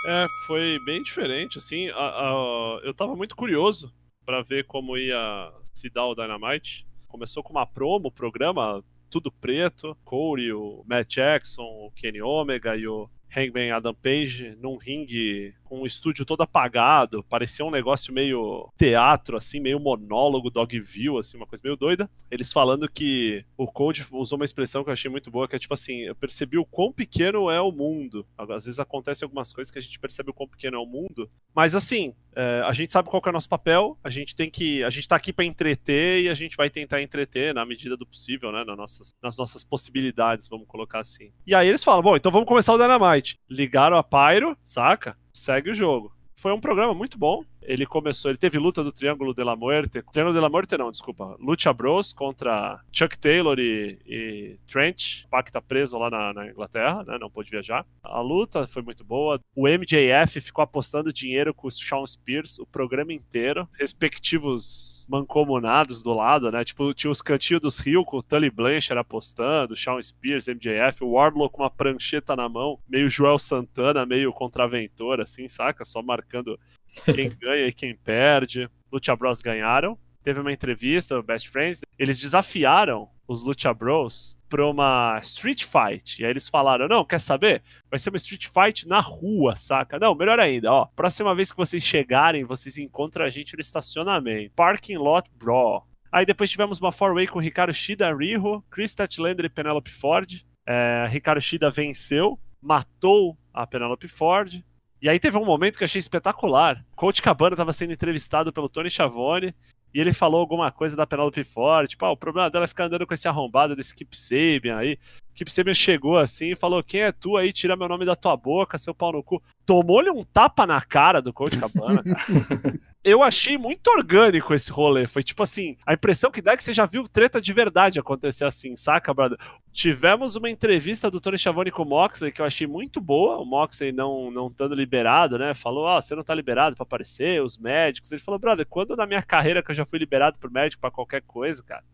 É, 0.05 0.27
foi 0.47 0.79
bem 0.85 1.03
diferente, 1.03 1.57
assim, 1.57 1.89
a, 1.89 1.97
a, 1.97 2.81
eu 2.83 2.93
tava 2.93 3.15
muito 3.15 3.35
curioso 3.35 3.93
para 4.25 4.41
ver 4.41 4.65
como 4.65 4.97
ia 4.97 5.51
se 5.73 5.89
dar 5.89 6.05
o 6.05 6.15
Dynamite. 6.15 6.87
Começou 7.07 7.43
com 7.43 7.51
uma 7.51 7.65
promo, 7.65 8.07
o 8.07 8.11
programa 8.11 8.83
tudo 9.09 9.31
preto, 9.31 9.97
Corey, 10.03 10.53
o 10.53 10.83
Matt 10.87 11.15
Jackson, 11.15 11.63
o 11.63 11.91
Kenny 11.95 12.21
Omega 12.21 12.75
e 12.75 12.87
o 12.87 13.09
Hangman 13.35 13.71
Adam 13.71 13.93
Page 13.93 14.55
num 14.61 14.77
ringue 14.77 15.53
com 15.69 15.81
o 15.81 15.85
estúdio 15.85 16.25
todo 16.25 16.41
apagado, 16.41 17.23
parecia 17.29 17.63
um 17.63 17.69
negócio 17.69 18.11
meio 18.11 18.67
teatro, 18.75 19.37
assim, 19.37 19.59
meio 19.59 19.79
monólogo, 19.79 20.49
Dogville, 20.49 21.19
assim, 21.19 21.37
uma 21.37 21.45
coisa 21.45 21.61
meio 21.63 21.77
doida. 21.77 22.09
Eles 22.31 22.51
falando 22.51 22.89
que 22.89 23.45
o 23.55 23.71
Code 23.71 24.03
usou 24.11 24.37
uma 24.37 24.45
expressão 24.45 24.83
que 24.83 24.89
eu 24.89 24.93
achei 24.93 25.11
muito 25.11 25.29
boa, 25.29 25.47
que 25.47 25.55
é 25.55 25.59
tipo 25.59 25.75
assim, 25.75 25.99
eu 25.99 26.15
percebi 26.15 26.57
o 26.57 26.65
quão 26.65 26.91
pequeno 26.91 27.51
é 27.51 27.61
o 27.61 27.71
mundo. 27.71 28.25
Às 28.35 28.65
vezes 28.65 28.79
acontecem 28.79 29.25
algumas 29.25 29.53
coisas 29.53 29.69
que 29.71 29.77
a 29.77 29.81
gente 29.81 29.99
percebe 29.99 30.31
o 30.31 30.33
quão 30.33 30.49
pequeno 30.49 30.77
é 30.77 30.79
o 30.79 30.85
mundo, 30.87 31.29
mas 31.53 31.75
assim, 31.75 32.15
é, 32.35 32.61
a 32.65 32.71
gente 32.71 32.91
sabe 32.91 33.09
qual 33.09 33.21
é 33.25 33.29
o 33.29 33.33
nosso 33.33 33.49
papel, 33.49 33.97
a 34.03 34.09
gente 34.09 34.35
tem 34.35 34.49
que. 34.49 34.83
A 34.83 34.89
gente 34.89 35.07
tá 35.07 35.15
aqui 35.15 35.33
para 35.33 35.45
entreter 35.45 36.23
e 36.23 36.29
a 36.29 36.33
gente 36.33 36.55
vai 36.55 36.69
tentar 36.69 37.01
entreter 37.01 37.53
na 37.53 37.65
medida 37.65 37.97
do 37.97 38.05
possível, 38.05 38.51
né? 38.51 38.63
Nas 38.63 38.77
nossas, 38.77 39.09
nas 39.21 39.37
nossas 39.37 39.63
possibilidades, 39.63 40.47
vamos 40.47 40.67
colocar 40.67 40.99
assim. 40.99 41.31
E 41.45 41.53
aí 41.53 41.67
eles 41.67 41.83
falam: 41.83 42.01
bom, 42.01 42.15
então 42.15 42.31
vamos 42.31 42.47
começar 42.47 42.73
o 42.73 42.77
Dynamite. 42.77 43.37
Ligaram 43.49 43.97
a 43.97 44.03
Pyro, 44.03 44.57
saca? 44.63 45.17
Segue 45.39 45.69
o 45.71 45.73
jogo. 45.73 46.11
Foi 46.35 46.51
um 46.51 46.59
programa 46.59 46.93
muito 46.93 47.17
bom. 47.17 47.43
Ele 47.69 47.85
começou, 47.85 48.31
ele 48.31 48.37
teve 48.39 48.57
luta 48.57 48.83
do 48.83 48.91
Triângulo 48.91 49.31
de 49.31 49.43
la 49.43 49.55
Muerte. 49.55 50.01
Triângulo 50.11 50.33
de 50.33 50.41
la 50.41 50.49
Muerte 50.49 50.75
não, 50.75 50.89
desculpa. 50.89 51.37
Lucha 51.39 51.71
Bros 51.71 52.11
contra 52.11 52.83
Chuck 52.91 53.15
Taylor 53.19 53.59
e, 53.59 53.99
e 54.07 54.57
Trent. 54.67 55.25
O 55.25 55.29
Pac 55.29 55.51
tá 55.51 55.61
preso 55.61 55.95
lá 55.99 56.09
na, 56.09 56.33
na, 56.33 56.49
Inglaterra, 56.49 57.03
né? 57.05 57.19
Não 57.21 57.29
pôde 57.29 57.51
viajar. 57.51 57.85
A 58.03 58.21
luta 58.21 58.65
foi 58.65 58.81
muito 58.81 59.03
boa. 59.03 59.39
O 59.55 59.67
MJF 59.67 60.41
ficou 60.41 60.63
apostando 60.63 61.13
dinheiro 61.13 61.53
com 61.53 61.67
o 61.67 61.71
Sean 61.71 62.03
Spears 62.07 62.57
o 62.57 62.65
programa 62.65 63.13
inteiro. 63.13 63.69
Respectivos 63.79 65.05
mancomunados 65.07 66.01
do 66.01 66.11
lado, 66.15 66.51
né? 66.51 66.65
Tipo, 66.65 66.91
tinha 66.95 67.11
os 67.11 67.21
cantinhos 67.21 67.61
dos 67.61 67.77
rios 67.77 68.03
com 68.03 68.17
o 68.17 68.23
Tully 68.23 68.49
Blanchard 68.49 68.99
apostando, 68.99 69.75
Sean 69.75 70.01
Spears, 70.01 70.47
MJF, 70.47 71.03
o 71.03 71.11
Wardlow 71.11 71.51
com 71.51 71.61
uma 71.61 71.69
prancheta 71.69 72.35
na 72.35 72.49
mão, 72.49 72.79
meio 72.89 73.07
Joel 73.07 73.37
Santana, 73.37 74.07
meio 74.07 74.31
contraventor, 74.31 75.21
assim, 75.21 75.47
saca? 75.47 75.85
Só 75.85 76.01
marcando 76.01 76.59
quem 77.13 77.29
ganha 77.29 77.67
e 77.67 77.73
quem 77.73 77.95
perde. 77.95 78.69
Lucha 78.91 79.15
Bros 79.15 79.41
ganharam. 79.41 79.97
Teve 80.23 80.39
uma 80.41 80.51
entrevista, 80.51 81.21
Best 81.21 81.49
Friends. 81.49 81.81
Eles 81.97 82.19
desafiaram 82.19 83.09
os 83.27 83.43
Lucha 83.43 83.73
Bros 83.73 84.37
pra 84.49 84.65
uma 84.67 85.19
Street 85.21 85.63
Fight. 85.63 86.21
E 86.21 86.25
aí 86.25 86.31
eles 86.31 86.49
falaram: 86.49 86.87
não, 86.87 87.05
quer 87.05 87.19
saber? 87.19 87.61
Vai 87.89 87.99
ser 87.99 88.09
uma 88.09 88.17
Street 88.17 88.47
Fight 88.47 88.87
na 88.87 88.99
rua, 88.99 89.55
saca? 89.55 89.99
Não, 89.99 90.15
melhor 90.15 90.39
ainda, 90.39 90.71
ó. 90.71 90.85
Próxima 90.95 91.33
vez 91.35 91.51
que 91.51 91.57
vocês 91.57 91.83
chegarem, 91.83 92.43
vocês 92.43 92.77
encontram 92.77 93.23
a 93.25 93.29
gente 93.29 93.55
no 93.55 93.61
estacionamento. 93.61 94.51
Parking 94.55 94.97
Lot 94.97 95.29
Brawl. 95.37 95.87
Aí 96.11 96.25
depois 96.25 96.49
tivemos 96.49 96.81
uma 96.81 96.91
four-way 96.91 97.27
com 97.27 97.39
Ricardo 97.39 97.73
Shida, 97.73 98.11
Riho, 98.15 98.63
Chris 98.71 98.95
Tatlander 98.95 99.45
e 99.45 99.49
Penelope 99.49 99.91
Ford. 99.91 100.43
É, 100.65 101.05
Ricardo 101.07 101.39
Shida 101.39 101.69
venceu, 101.69 102.39
matou 102.59 103.37
a 103.53 103.67
Penelope 103.67 104.07
Ford. 104.07 104.63
E 105.01 105.07
aí 105.07 105.19
teve 105.19 105.37
um 105.37 105.45
momento 105.45 105.77
que 105.77 105.83
eu 105.83 105.85
achei 105.85 105.99
espetacular. 105.99 106.85
Coach 106.95 107.21
Cabana 107.21 107.53
estava 107.53 107.71
sendo 107.71 107.93
entrevistado 107.93 108.51
pelo 108.51 108.69
Tony 108.69 108.89
Schiavone 108.89 109.55
e 109.93 109.99
ele 109.99 110.13
falou 110.13 110.41
alguma 110.41 110.71
coisa 110.71 110.95
da 110.95 111.07
Penelope 111.07 111.43
Ford, 111.43 111.87
tipo, 111.87 112.05
ah, 112.05 112.11
o 112.11 112.17
problema 112.17 112.49
dela 112.49 112.65
é 112.65 112.67
ficar 112.67 112.85
andando 112.85 113.07
com 113.07 113.13
esse 113.13 113.27
arrombado 113.27 113.75
desse 113.75 113.95
Kip 113.95 114.15
Sabian 114.15 114.77
aí. 114.77 114.99
Kip 115.39 115.53
Sabian 115.53 115.73
chegou 115.73 116.17
assim 116.17 116.51
e 116.51 116.55
falou, 116.55 116.83
quem 116.83 116.99
é 116.99 117.13
tu 117.13 117.37
aí, 117.37 117.53
tira 117.53 117.77
meu 117.77 117.87
nome 117.87 118.05
da 118.05 118.13
tua 118.13 118.35
boca, 118.35 118.77
seu 118.77 118.93
pau 118.93 119.13
no 119.13 119.23
cu. 119.23 119.41
Tomou-lhe 119.65 120.11
um 120.11 120.21
tapa 120.21 120.67
na 120.67 120.81
cara 120.81 121.21
do 121.21 121.31
Coach 121.31 121.57
Cabana, 121.57 122.03
cara. 122.03 122.17
Eu 123.01 123.23
achei 123.23 123.57
muito 123.57 123.87
orgânico 123.87 124.53
esse 124.53 124.69
rolê, 124.69 125.07
foi 125.07 125.23
tipo 125.23 125.41
assim, 125.41 125.77
a 125.85 125.93
impressão 125.93 126.29
que 126.29 126.41
dá 126.41 126.51
é 126.51 126.57
que 126.57 126.63
você 126.63 126.73
já 126.73 126.85
viu 126.85 127.07
treta 127.07 127.39
de 127.39 127.53
verdade 127.53 127.97
acontecer 127.97 128.43
assim, 128.43 128.75
saca, 128.75 129.13
brother? 129.13 129.37
Tivemos 129.71 130.35
uma 130.35 130.49
entrevista 130.49 131.09
do 131.09 131.21
Tony 131.21 131.37
Schiavone 131.37 131.71
com 131.71 131.83
o 131.83 131.85
Moxley 131.85 132.33
que 132.33 132.41
eu 132.41 132.45
achei 132.45 132.67
muito 132.67 132.99
boa, 132.99 133.37
o 133.37 133.45
Moxley 133.45 133.93
não, 133.93 134.29
não 134.29 134.47
estando 134.47 134.75
liberado, 134.75 135.39
né, 135.39 135.53
falou, 135.53 135.85
ó, 135.85 135.97
oh, 135.97 136.01
você 136.01 136.13
não 136.13 136.23
tá 136.23 136.35
liberado 136.35 136.75
para 136.75 136.83
aparecer, 136.83 137.41
os 137.41 137.57
médicos, 137.57 138.11
ele 138.11 138.21
falou, 138.21 138.37
brother, 138.37 138.67
quando 138.67 138.97
na 138.97 139.07
minha 139.07 139.23
carreira 139.23 139.63
que 139.63 139.71
eu 139.71 139.75
já 139.75 139.85
fui 139.85 139.97
liberado 139.97 140.37
por 140.37 140.51
médico 140.51 140.81
para 140.81 140.91
qualquer 140.91 141.21
coisa, 141.21 141.63
cara. 141.63 141.85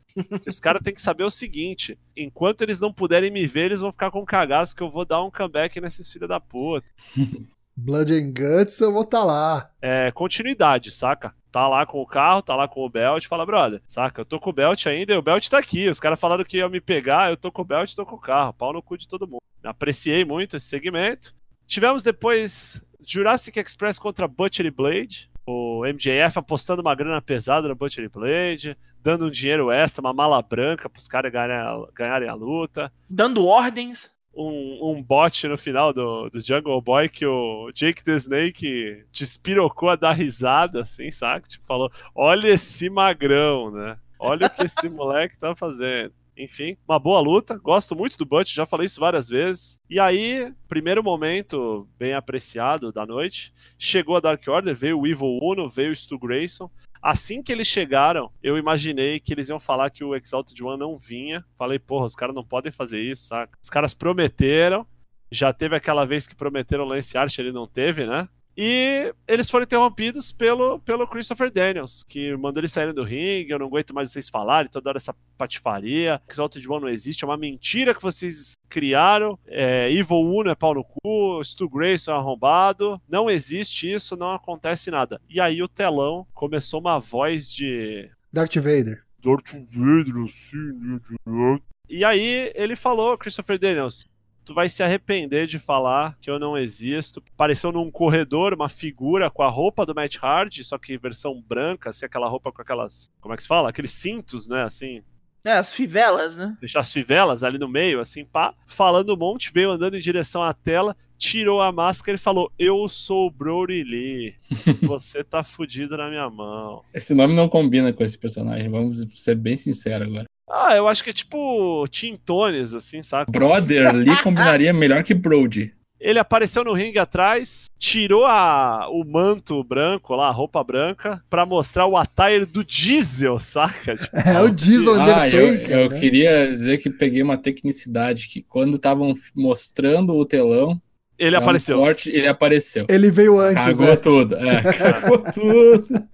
Os 0.48 0.60
caras 0.60 0.82
têm 0.82 0.94
que 0.94 1.02
saber 1.02 1.24
o 1.24 1.30
seguinte: 1.30 2.00
enquanto 2.16 2.62
eles 2.62 2.80
não 2.80 2.94
puderem 2.94 3.32
me 3.36 3.46
ver, 3.46 3.66
eles 3.66 3.82
vão 3.82 3.92
ficar 3.92 4.10
com 4.12 4.26
cagaço 4.26 4.76
que 4.76 4.82
eu 4.82 4.90
vou 4.90 5.04
dar 5.04 5.22
um 5.22 5.30
comeback 5.30 5.80
nesses 5.82 6.12
filhos 6.12 6.30
da 6.30 6.40
puta. 6.40 6.88
Blood 7.78 8.14
and 8.14 8.32
Guts, 8.32 8.80
eu 8.80 8.94
vou 8.94 9.02
estar 9.02 9.20
tá 9.20 9.24
lá. 9.26 9.70
É, 9.82 10.10
continuidade, 10.12 10.92
saca? 10.92 11.36
Tá 11.52 11.68
lá 11.68 11.86
com 11.86 12.02
o 12.02 12.08
carro, 12.08 12.42
tá 12.42 12.56
lá 12.56 12.70
com 12.70 12.86
o 12.86 12.90
belt, 12.90 13.28
fala, 13.28 13.46
brother, 13.46 13.82
saca? 13.86 14.22
Eu 14.22 14.26
tô 14.26 14.40
com 14.40 14.50
o 14.50 14.54
belt 14.54 14.86
ainda 14.88 15.14
e 15.14 15.18
o 15.18 15.22
belt 15.22 15.48
tá 15.50 15.58
aqui. 15.58 15.90
Os 15.90 16.00
caras 16.00 16.20
falaram 16.20 16.46
que 16.46 16.58
iam 16.58 16.70
me 16.70 16.80
pegar, 16.80 17.30
eu 17.30 17.36
tô 17.36 17.52
com 17.52 17.64
o 17.64 17.66
belt 17.66 17.92
e 17.92 17.96
tô 17.96 18.06
com 18.06 18.16
o 18.16 18.20
carro. 18.20 18.54
Pau 18.54 18.72
no 18.72 18.82
cu 18.82 18.98
de 18.98 19.08
todo 19.08 19.28
mundo. 19.28 19.42
Apreciei 19.62 20.24
muito 20.24 20.56
esse 20.56 20.68
segmento. 20.68 21.36
Tivemos 21.68 22.02
depois 22.02 22.82
Jurassic 23.06 23.60
Express 23.60 24.00
contra 24.00 24.28
Butcher 24.28 24.66
e 24.66 24.72
Blade. 24.72 25.30
O 25.48 25.86
MJF 25.86 26.40
apostando 26.40 26.82
uma 26.82 26.96
grana 26.96 27.22
pesada 27.22 27.68
no 27.68 27.76
Butcher 27.76 28.10
Blade, 28.10 28.76
dando 29.00 29.28
um 29.28 29.30
dinheiro 29.30 29.72
extra, 29.72 30.02
uma 30.02 30.14
mala 30.14 30.42
branca 30.42 30.90
pros 30.90 31.08
caras 31.08 31.32
ganharem, 31.32 31.88
ganharem 31.94 32.28
a 32.28 32.34
luta. 32.34 32.92
Dando 33.10 33.46
ordens. 33.46 34.10
Um, 34.34 34.92
um 34.92 35.02
bot 35.02 35.48
no 35.48 35.58
final 35.58 35.94
do, 35.94 36.30
do 36.30 36.46
Jungle 36.46 36.82
Boy 36.82 37.08
que 37.08 37.26
o 37.26 37.72
Jake 37.74 38.04
the 38.04 38.16
Snake 38.16 39.06
despirocou 39.12 39.90
a 39.90 39.96
dar 39.96 40.12
risada, 40.12 40.82
assim, 40.82 41.10
saca? 41.10 41.48
Tipo, 41.48 41.66
falou: 41.66 41.92
olha 42.14 42.50
esse 42.50 42.90
magrão, 42.90 43.72
né? 43.72 43.98
Olha 44.20 44.48
o 44.48 44.50
que 44.50 44.64
esse 44.64 44.90
moleque 44.90 45.38
tá 45.38 45.56
fazendo. 45.56 46.14
Enfim, 46.38 46.78
uma 46.88 47.00
boa 47.00 47.20
luta. 47.20 47.58
Gosto 47.58 47.96
muito 47.96 48.18
do 48.18 48.26
Butch, 48.26 48.54
já 48.54 48.66
falei 48.66 48.86
isso 48.86 49.00
várias 49.00 49.30
vezes. 49.30 49.80
E 49.90 50.00
aí, 50.00 50.54
primeiro 50.68 51.04
momento 51.04 51.88
bem 51.98 52.14
apreciado 52.14 52.92
da 52.92 53.06
noite. 53.06 53.54
Chegou 53.78 54.18
a 54.18 54.20
Dark 54.20 54.46
Order, 54.48 54.76
veio 54.76 55.00
o 55.00 55.08
Evil 55.08 55.40
Uno, 55.42 55.70
veio 55.70 55.92
o 55.92 55.96
Stu 55.96 56.20
Grayson. 56.20 56.70
Assim 57.02 57.44
que 57.44 57.52
eles 57.52 57.68
chegaram, 57.68 58.32
eu 58.42 58.58
imaginei 58.58 59.20
que 59.20 59.32
eles 59.32 59.50
iam 59.50 59.60
falar 59.60 59.92
que 59.92 60.04
o 60.04 60.16
Exalted 60.16 60.62
One 60.64 60.80
não 60.80 60.98
vinha. 60.98 61.46
Falei, 61.56 61.78
porra, 61.78 62.06
os 62.06 62.16
caras 62.16 62.36
não 62.36 62.44
podem 62.44 62.72
fazer 62.72 63.00
isso, 63.00 63.28
saca? 63.28 63.58
Os 63.64 63.70
caras 63.70 63.94
prometeram. 63.94 64.86
Já 65.32 65.54
teve 65.54 65.76
aquela 65.76 66.06
vez 66.06 66.28
que 66.28 66.36
prometeram 66.36 66.84
o 66.84 66.88
Lance 66.88 67.18
Archer, 67.18 67.46
ele 67.46 67.54
não 67.54 67.68
teve, 67.68 68.06
né? 68.06 68.28
E 68.58 69.14
eles 69.28 69.50
foram 69.50 69.66
interrompidos 69.66 70.32
pelo, 70.32 70.80
pelo 70.80 71.08
Christopher 71.08 71.52
Daniels, 71.52 72.04
que 72.08 72.36
mandou 72.38 72.62
eles 72.62 72.72
saírem 72.72 72.94
do 72.94 73.04
ringue. 73.04 73.52
Eu 73.52 73.60
não 73.60 73.68
aguento 73.68 73.94
mais 73.94 74.12
vocês 74.12 74.30
falarem, 74.30 74.72
toda 74.72 74.90
hora 74.90 74.98
essa 74.98 75.16
patifaria. 75.38 76.22
Exalted 76.30 76.68
One 76.70 76.84
não 76.84 76.90
existe, 76.90 77.24
é 77.24 77.28
uma 77.28 77.38
mentira 77.38 77.94
que 77.94 78.02
vocês 78.02 78.54
criaram. 78.70 79.38
É, 79.46 79.92
Evil 79.92 80.22
Uno 80.22 80.50
é 80.50 80.56
pau 80.56 80.74
no 80.74 80.86
cu, 80.86 81.44
Stu 81.44 81.70
Grayson 81.70 82.12
é 82.12 82.16
arrombado. 82.16 83.02
Não 83.10 83.30
existe 83.30 83.92
isso, 83.92 84.16
não 84.16 84.32
acontece 84.32 84.90
nada. 84.90 85.20
E 85.30 85.42
aí 85.42 85.62
o 85.62 85.68
telão 85.68 86.26
começou 86.34 86.80
uma 86.80 87.00
voz 87.00 87.52
de. 87.52 88.10
Darth 88.32 88.56
Vader. 88.56 89.04
Darth 89.22 89.54
Vader, 89.74 90.24
assim. 90.24 91.60
E 91.88 92.04
aí 92.04 92.52
ele 92.56 92.76
falou, 92.76 93.18
Christopher 93.18 93.60
Daniels, 93.60 94.06
tu 94.46 94.54
vai 94.54 94.70
se 94.70 94.84
arrepender 94.84 95.48
de 95.48 95.58
falar 95.58 96.16
que 96.22 96.30
eu 96.30 96.40
não 96.40 96.58
existo. 96.58 97.22
Apareceu 97.34 97.72
num 97.72 97.90
corredor 97.90 98.54
uma 98.54 98.70
figura 98.70 99.30
com 99.30 99.44
a 99.44 99.50
roupa 99.50 99.86
do 99.86 99.96
Matt 99.96 100.18
Hardy, 100.22 100.64
só 100.64 100.78
que 100.78 100.98
versão 100.98 101.42
branca, 101.42 101.90
assim, 101.90 102.06
aquela 102.06 102.30
roupa 102.30 102.52
com 102.52 102.62
aquelas. 102.62 103.08
Como 103.20 103.34
é 103.34 103.38
que 103.38 103.44
se 103.44 103.50
fala? 103.50 103.70
Aqueles 103.70 103.92
cintos, 103.92 104.48
né? 104.48 104.64
Assim. 104.64 105.02
É, 105.44 105.54
as 105.54 105.74
fivelas, 105.74 106.38
né? 106.38 106.58
Deixar 106.60 106.80
as 106.80 106.92
fivelas 106.92 107.44
ali 107.44 107.58
no 107.58 107.68
meio, 107.68 108.00
assim, 108.00 108.26
pá. 108.26 108.54
Falando 108.66 109.14
um 109.14 109.18
monte, 109.18 109.52
veio 109.52 109.72
andando 109.72 109.96
em 109.96 110.02
direção 110.02 110.44
à 110.44 110.54
tela, 110.54 110.96
tirou 111.18 111.62
a 111.62 111.72
máscara 111.72 112.16
e 112.16 112.22
falou: 112.22 112.52
Eu 112.58 112.88
sou 112.88 113.28
o 113.28 113.32
Brody 113.32 113.84
Lee. 113.84 114.36
Você 114.88 115.24
tá 115.24 115.44
fudido 115.44 115.98
na 115.98 116.10
minha 116.10 116.30
mão. 116.30 116.84
Esse 116.94 117.14
nome 117.14 117.36
não 117.36 117.50
combina 117.50 117.92
com 117.94 118.04
esse 118.04 118.18
personagem, 118.18 118.70
vamos 118.70 119.06
ser 119.10 119.36
bem 119.36 119.56
sinceros 119.56 120.08
agora. 120.08 120.26
Ah, 120.50 120.76
eu 120.76 120.88
acho 120.88 121.04
que 121.04 121.10
é 121.10 121.14
tipo 121.14 121.86
Tintones, 121.90 122.74
assim, 122.74 123.02
sabe? 123.02 123.32
Brother 123.32 123.94
Lee 123.96 124.16
combinaria 124.22 124.72
melhor 124.74 125.04
que 125.04 125.14
Brody. 125.14 125.74
Ele 126.00 126.20
apareceu 126.20 126.64
no 126.64 126.74
ringue 126.74 127.00
atrás, 127.00 127.66
tirou 127.80 128.26
a, 128.26 128.88
o 128.92 129.04
manto 129.04 129.64
branco 129.64 130.14
lá, 130.16 130.28
a 130.28 130.32
roupa 130.32 130.64
branca, 130.64 131.20
pra 131.30 131.46
mostrar 131.48 131.88
o 131.88 131.98
attire 131.98 132.46
do 132.46 132.64
Diesel, 132.64 133.40
saca? 133.40 133.96
Tipo, 133.98 134.18
É 134.18 134.42
o 134.42 134.50
Diesel 134.52 134.94
Ah, 135.02 135.28
eu, 135.30 135.46
Undertaker. 135.48 135.78
eu 135.80 135.90
né? 135.90 136.00
queria 136.00 136.48
dizer 136.50 136.78
que 136.78 136.90
peguei 136.92 137.24
uma 137.24 137.38
tecnicidade 137.38 138.28
que 138.28 138.44
quando 138.44 138.76
estavam 138.76 139.14
mostrando 139.36 140.14
o 140.14 140.26
telão, 140.26 140.80
ele 141.18 141.36
um 141.38 141.40
apareceu. 141.40 141.80
corte, 141.80 142.10
ele 142.10 142.28
apareceu. 142.28 142.86
Ele 142.88 143.10
veio 143.10 143.40
antes, 143.40 143.64
Cagou 143.66 143.88
né? 143.88 143.96
tudo. 143.96 144.36
É, 144.36 144.62
cagou 144.62 145.24
tudo. 145.34 146.08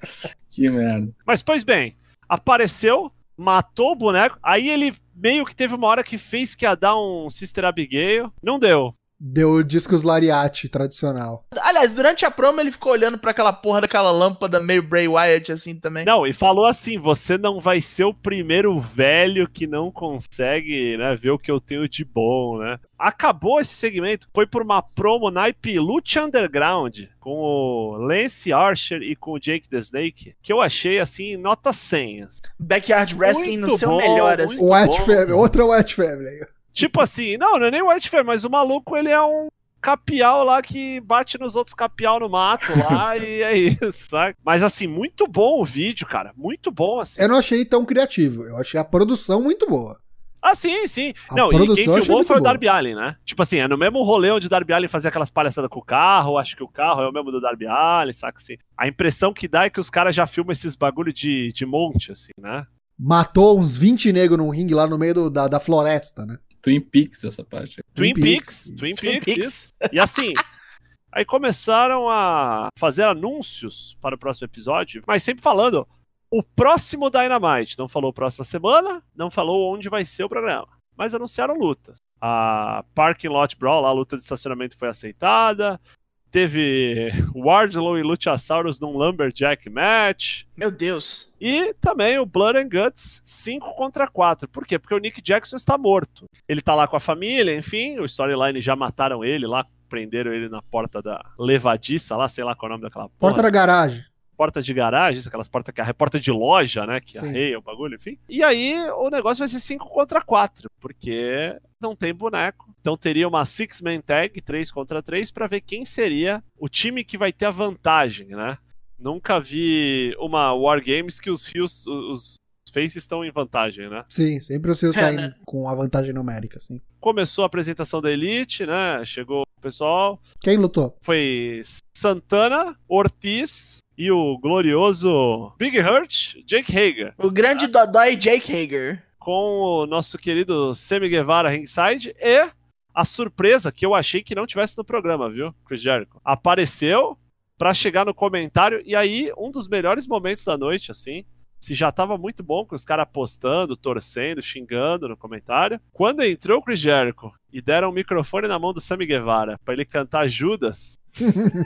Que 0.49 0.69
merda. 0.69 1.11
Mas, 1.25 1.41
pois 1.41 1.63
bem, 1.63 1.95
apareceu, 2.29 3.11
matou 3.41 3.91
o 3.91 3.95
boneco, 3.95 4.37
aí 4.43 4.69
ele 4.69 4.93
meio 5.15 5.45
que 5.45 5.55
teve 5.55 5.73
uma 5.73 5.87
hora 5.87 6.03
que 6.03 6.17
fez 6.17 6.55
que 6.55 6.65
ia 6.65 6.75
dar 6.75 6.95
um 6.95 7.29
Sister 7.29 7.65
Abigail, 7.65 8.31
não 8.41 8.59
deu. 8.59 8.93
Deu 9.23 9.61
discos 9.61 10.01
Lariat 10.01 10.67
tradicional. 10.69 11.45
Aliás, 11.61 11.93
durante 11.93 12.25
a 12.25 12.31
promo 12.31 12.59
ele 12.59 12.71
ficou 12.71 12.91
olhando 12.91 13.19
pra 13.19 13.29
aquela 13.29 13.53
porra 13.53 13.81
daquela 13.81 14.09
lâmpada 14.09 14.59
meio 14.59 14.81
Bray 14.81 15.07
Wyatt 15.07 15.51
assim 15.51 15.75
também. 15.75 16.03
Não, 16.03 16.25
e 16.25 16.33
falou 16.33 16.65
assim: 16.65 16.97
você 16.97 17.37
não 17.37 17.59
vai 17.59 17.79
ser 17.79 18.05
o 18.05 18.15
primeiro 18.15 18.79
velho 18.79 19.47
que 19.47 19.67
não 19.67 19.91
consegue 19.91 20.97
né, 20.97 21.15
ver 21.15 21.29
o 21.29 21.37
que 21.37 21.51
eu 21.51 21.59
tenho 21.59 21.87
de 21.87 22.03
bom, 22.03 22.57
né? 22.57 22.79
Acabou 22.97 23.59
esse 23.59 23.75
segmento, 23.75 24.27
foi 24.33 24.47
por 24.47 24.63
uma 24.63 24.81
promo 24.81 25.29
naipe 25.29 25.77
Lucha 25.77 26.23
Underground 26.23 27.01
com 27.19 27.37
o 27.37 27.97
Lance 27.97 28.51
Archer 28.51 29.03
e 29.03 29.15
com 29.15 29.33
o 29.33 29.39
Jake 29.39 29.69
the 29.69 29.77
Snake, 29.77 30.33
que 30.41 30.51
eu 30.51 30.59
achei 30.59 30.99
assim, 30.99 31.37
nota 31.37 31.71
100. 31.71 32.23
assim. 32.23 32.41
Backyard 32.59 33.13
Wrestling 33.13 33.57
no 33.57 33.67
Muito 33.67 33.79
seu 33.79 33.89
bom, 33.89 33.97
melhor, 33.97 34.41
assim. 34.41 34.57
O 34.59 34.73
White. 34.73 35.01
Family, 35.01 35.31
outra 35.31 35.63
White 35.63 35.93
Family. 35.93 36.39
Tipo 36.73 37.01
assim, 37.01 37.37
não, 37.37 37.57
não 37.59 37.65
é 37.67 37.71
nem 37.71 37.81
o 37.81 37.89
White 37.89 38.09
Fair, 38.09 38.23
mas 38.25 38.43
o 38.45 38.49
maluco 38.49 38.95
ele 38.95 39.09
é 39.09 39.21
um 39.21 39.47
capial 39.81 40.43
lá 40.43 40.61
que 40.61 40.99
bate 41.01 41.39
nos 41.39 41.55
outros 41.55 41.73
capial 41.73 42.19
no 42.19 42.29
mato 42.29 42.71
lá 42.77 43.17
e 43.17 43.41
é 43.41 43.57
isso, 43.57 44.09
sabe? 44.09 44.35
Mas 44.45 44.61
assim, 44.63 44.85
muito 44.87 45.27
bom 45.27 45.59
o 45.61 45.65
vídeo, 45.65 46.05
cara, 46.07 46.31
muito 46.37 46.71
bom 46.71 46.99
assim. 46.99 47.21
Eu 47.21 47.27
não 47.29 47.37
achei 47.37 47.65
tão 47.65 47.83
criativo. 47.83 48.43
Eu 48.43 48.57
achei 48.57 48.79
a 48.79 48.83
produção 48.83 49.41
muito 49.41 49.67
boa. 49.67 49.99
Ah, 50.43 50.55
sim, 50.55 50.87
sim. 50.87 51.13
A 51.29 51.35
não, 51.35 51.49
e 51.51 51.65
quem 51.75 51.75
filmou 51.85 52.15
muito 52.15 52.27
foi 52.27 52.37
o. 52.37 52.41
Darby 52.41 52.67
Allin, 52.67 52.95
né? 52.95 53.15
Tipo 53.23 53.43
assim, 53.43 53.59
é 53.59 53.67
no 53.67 53.77
mesmo 53.77 54.01
rolê 54.01 54.31
onde 54.31 54.47
o 54.47 54.49
Darby 54.49 54.73
Allin 54.73 54.87
fazia 54.87 55.09
aquelas 55.09 55.29
palhaçadas 55.29 55.69
com 55.69 55.77
o 55.79 55.83
carro, 55.85 56.37
acho 56.39 56.55
que 56.55 56.63
o 56.63 56.67
carro 56.67 57.01
é 57.03 57.07
o 57.09 57.11
mesmo 57.13 57.31
do 57.31 57.39
Darby 57.39 57.67
Allin, 57.67 58.11
saca 58.11 58.39
assim. 58.39 58.57
A 58.75 58.87
impressão 58.87 59.31
que 59.33 59.47
dá 59.47 59.65
é 59.65 59.69
que 59.69 59.79
os 59.79 59.91
caras 59.91 60.15
já 60.15 60.25
filmam 60.25 60.51
esses 60.51 60.75
bagulho 60.75 61.13
de, 61.13 61.49
de 61.51 61.63
monte, 61.63 62.11
assim, 62.11 62.31
né? 62.39 62.65
Matou 62.97 63.59
uns 63.59 63.75
20 63.77 64.11
negros 64.13 64.37
num 64.39 64.49
ringue 64.49 64.73
lá 64.73 64.87
no 64.87 64.97
meio 64.97 65.13
do- 65.13 65.29
da, 65.29 65.47
da 65.47 65.59
floresta, 65.59 66.25
né? 66.25 66.37
Twin 66.61 66.81
Peaks 66.81 67.23
essa 67.23 67.43
parte. 67.43 67.81
Twin, 67.93 68.13
Twin 68.13 68.23
Peaks, 68.23 68.71
Peaks, 68.71 68.77
Twin. 68.77 68.95
Peaks, 68.95 68.99
Twin 68.99 69.35
Peaks. 69.35 69.45
isso. 69.45 69.73
E 69.91 69.99
assim, 69.99 70.33
aí 71.11 71.25
começaram 71.25 72.09
a 72.09 72.69
fazer 72.77 73.03
anúncios 73.03 73.97
para 74.01 74.15
o 74.15 74.17
próximo 74.17 74.45
episódio, 74.45 75.01
mas 75.07 75.23
sempre 75.23 75.43
falando 75.43 75.87
o 76.29 76.41
próximo 76.43 77.09
Dynamite. 77.09 77.77
Não 77.77 77.87
falou 77.87 78.13
próxima 78.13 78.45
semana, 78.45 79.03
não 79.15 79.29
falou 79.29 79.73
onde 79.73 79.89
vai 79.89 80.05
ser 80.05 80.23
o 80.23 80.29
programa, 80.29 80.67
mas 80.95 81.13
anunciaram 81.13 81.55
lutas. 81.55 81.97
A 82.21 82.85
Parking 82.93 83.29
Lot 83.29 83.57
Brawl, 83.57 83.81
lá, 83.81 83.89
a 83.89 83.93
luta 83.93 84.15
de 84.15 84.21
estacionamento 84.21 84.77
foi 84.77 84.87
aceitada. 84.87 85.81
Teve 86.31 87.11
Wardlow 87.35 87.99
e 87.99 88.03
Luchasaurus 88.03 88.79
num 88.79 88.97
Lumberjack 88.97 89.69
match. 89.69 90.43
Meu 90.55 90.71
Deus. 90.71 91.29
E 91.41 91.73
também 91.73 92.17
o 92.17 92.25
Blood 92.25 92.57
and 92.57 92.69
Guts 92.69 93.21
5 93.25 93.75
contra 93.75 94.07
4. 94.07 94.47
Por 94.47 94.65
quê? 94.65 94.79
Porque 94.79 94.95
o 94.95 94.99
Nick 94.99 95.21
Jackson 95.21 95.57
está 95.57 95.77
morto. 95.77 96.25
Ele 96.47 96.61
tá 96.61 96.73
lá 96.73 96.87
com 96.87 96.95
a 96.95 97.01
família, 97.01 97.53
enfim, 97.55 97.99
o 97.99 98.05
storyline 98.05 98.61
já 98.61 98.77
mataram 98.77 99.25
ele 99.25 99.45
lá, 99.45 99.65
prenderam 99.89 100.31
ele 100.31 100.47
na 100.47 100.61
porta 100.61 101.01
da 101.01 101.21
levadiça 101.37 102.15
lá, 102.15 102.29
sei 102.29 102.45
lá 102.45 102.55
qual 102.55 102.67
é 102.67 102.69
o 102.69 102.77
nome 102.77 102.83
daquela 102.83 103.09
porra. 103.09 103.19
Porta 103.19 103.41
da 103.41 103.49
garagem. 103.49 104.05
Porta 104.37 104.61
de 104.61 104.73
garagem, 104.73 105.21
aquelas 105.27 105.49
portas 105.49 105.73
que 105.73 105.81
é 105.81 105.93
porta 105.93 106.19
de 106.19 106.31
loja, 106.31 106.85
né, 106.85 106.99
que 107.01 107.17
Sim. 107.17 107.27
arreia 107.27 107.59
o 107.59 107.61
bagulho, 107.61 107.95
enfim. 107.95 108.17
E 108.29 108.41
aí 108.41 108.73
o 108.95 109.09
negócio 109.09 109.39
vai 109.39 109.47
ser 109.49 109.59
5 109.59 109.89
contra 109.89 110.21
4, 110.21 110.69
porque 110.79 111.55
não 111.79 111.95
tem 111.95 112.13
boneco. 112.13 112.70
Então 112.81 112.97
teria 112.97 113.27
uma 113.27 113.45
six-man 113.45 114.01
tag, 114.01 114.41
3 114.41 114.71
contra 114.71 115.03
3, 115.03 115.29
pra 115.31 115.45
ver 115.47 115.61
quem 115.61 115.85
seria 115.85 116.43
o 116.59 116.67
time 116.67 117.03
que 117.03 117.17
vai 117.17 117.31
ter 117.31 117.45
a 117.45 117.51
vantagem, 117.51 118.27
né? 118.29 118.57
Nunca 118.99 119.39
vi 119.39 120.15
uma 120.19 120.51
War 120.53 120.83
Games 120.83 121.19
que 121.19 121.29
os 121.29 121.45
rios, 121.47 121.85
os 121.87 122.35
faces 122.73 122.95
estão 122.97 123.23
em 123.23 123.31
vantagem, 123.31 123.87
né? 123.89 124.03
Sim, 124.09 124.39
sempre 124.41 124.71
o 124.71 124.75
seu 124.75 124.89
É, 124.91 124.93
saindo 124.93 125.21
né? 125.21 125.33
com 125.45 125.67
a 125.67 125.75
vantagem 125.75 126.11
numérica, 126.13 126.59
sim. 126.59 126.81
Começou 126.99 127.43
a 127.43 127.47
apresentação 127.47 128.01
da 128.01 128.11
Elite, 128.11 128.65
né? 128.65 129.03
Chegou 129.05 129.41
o 129.41 129.61
pessoal, 129.61 130.19
Quem 130.41 130.57
lutou? 130.57 130.95
foi 131.03 131.61
Santana, 131.95 132.75
Ortiz 132.87 133.79
e 133.97 134.09
o 134.11 134.37
glorioso 134.39 135.51
Big 135.57 135.79
Hurt, 135.79 136.35
Jake 136.47 136.71
Hager, 136.75 137.13
O 137.17 137.29
grande 137.29 137.67
Dodói 137.67 138.15
Jake 138.15 138.51
Hager. 138.51 139.03
com 139.19 139.31
o 139.61 139.85
nosso 139.85 140.17
querido 140.17 140.73
Sammy 140.73 141.09
Guevara 141.09 141.49
ringside 141.49 142.13
e 142.19 142.49
a 142.93 143.05
surpresa 143.05 143.71
que 143.71 143.85
eu 143.85 143.95
achei 143.95 144.21
que 144.21 144.35
não 144.35 144.45
tivesse 144.45 144.77
no 144.77 144.83
programa, 144.83 145.29
viu, 145.29 145.53
Chris 145.65 145.81
Jericho? 145.81 146.19
Apareceu 146.23 147.17
pra 147.57 147.73
chegar 147.73 148.05
no 148.05 148.13
comentário 148.13 148.81
e 148.85 148.95
aí 148.95 149.31
um 149.37 149.51
dos 149.51 149.67
melhores 149.67 150.07
momentos 150.07 150.43
da 150.43 150.57
noite, 150.57 150.91
assim. 150.91 151.25
Se 151.61 151.75
já 151.75 151.91
tava 151.91 152.17
muito 152.17 152.41
bom 152.41 152.65
com 152.65 152.73
os 152.73 152.83
caras 152.83 153.03
apostando, 153.03 153.77
torcendo, 153.77 154.41
xingando 154.41 155.07
no 155.07 155.15
comentário. 155.15 155.79
Quando 155.93 156.23
entrou 156.23 156.57
o 156.57 156.61
Chris 156.63 156.79
Jericho 156.79 157.31
e 157.53 157.61
deram 157.61 157.89
o 157.89 157.93
microfone 157.93 158.47
na 158.47 158.57
mão 158.57 158.73
do 158.73 158.81
Sammy 158.81 159.05
Guevara 159.05 159.59
pra 159.63 159.75
ele 159.75 159.85
cantar 159.85 160.27
Judas. 160.27 160.97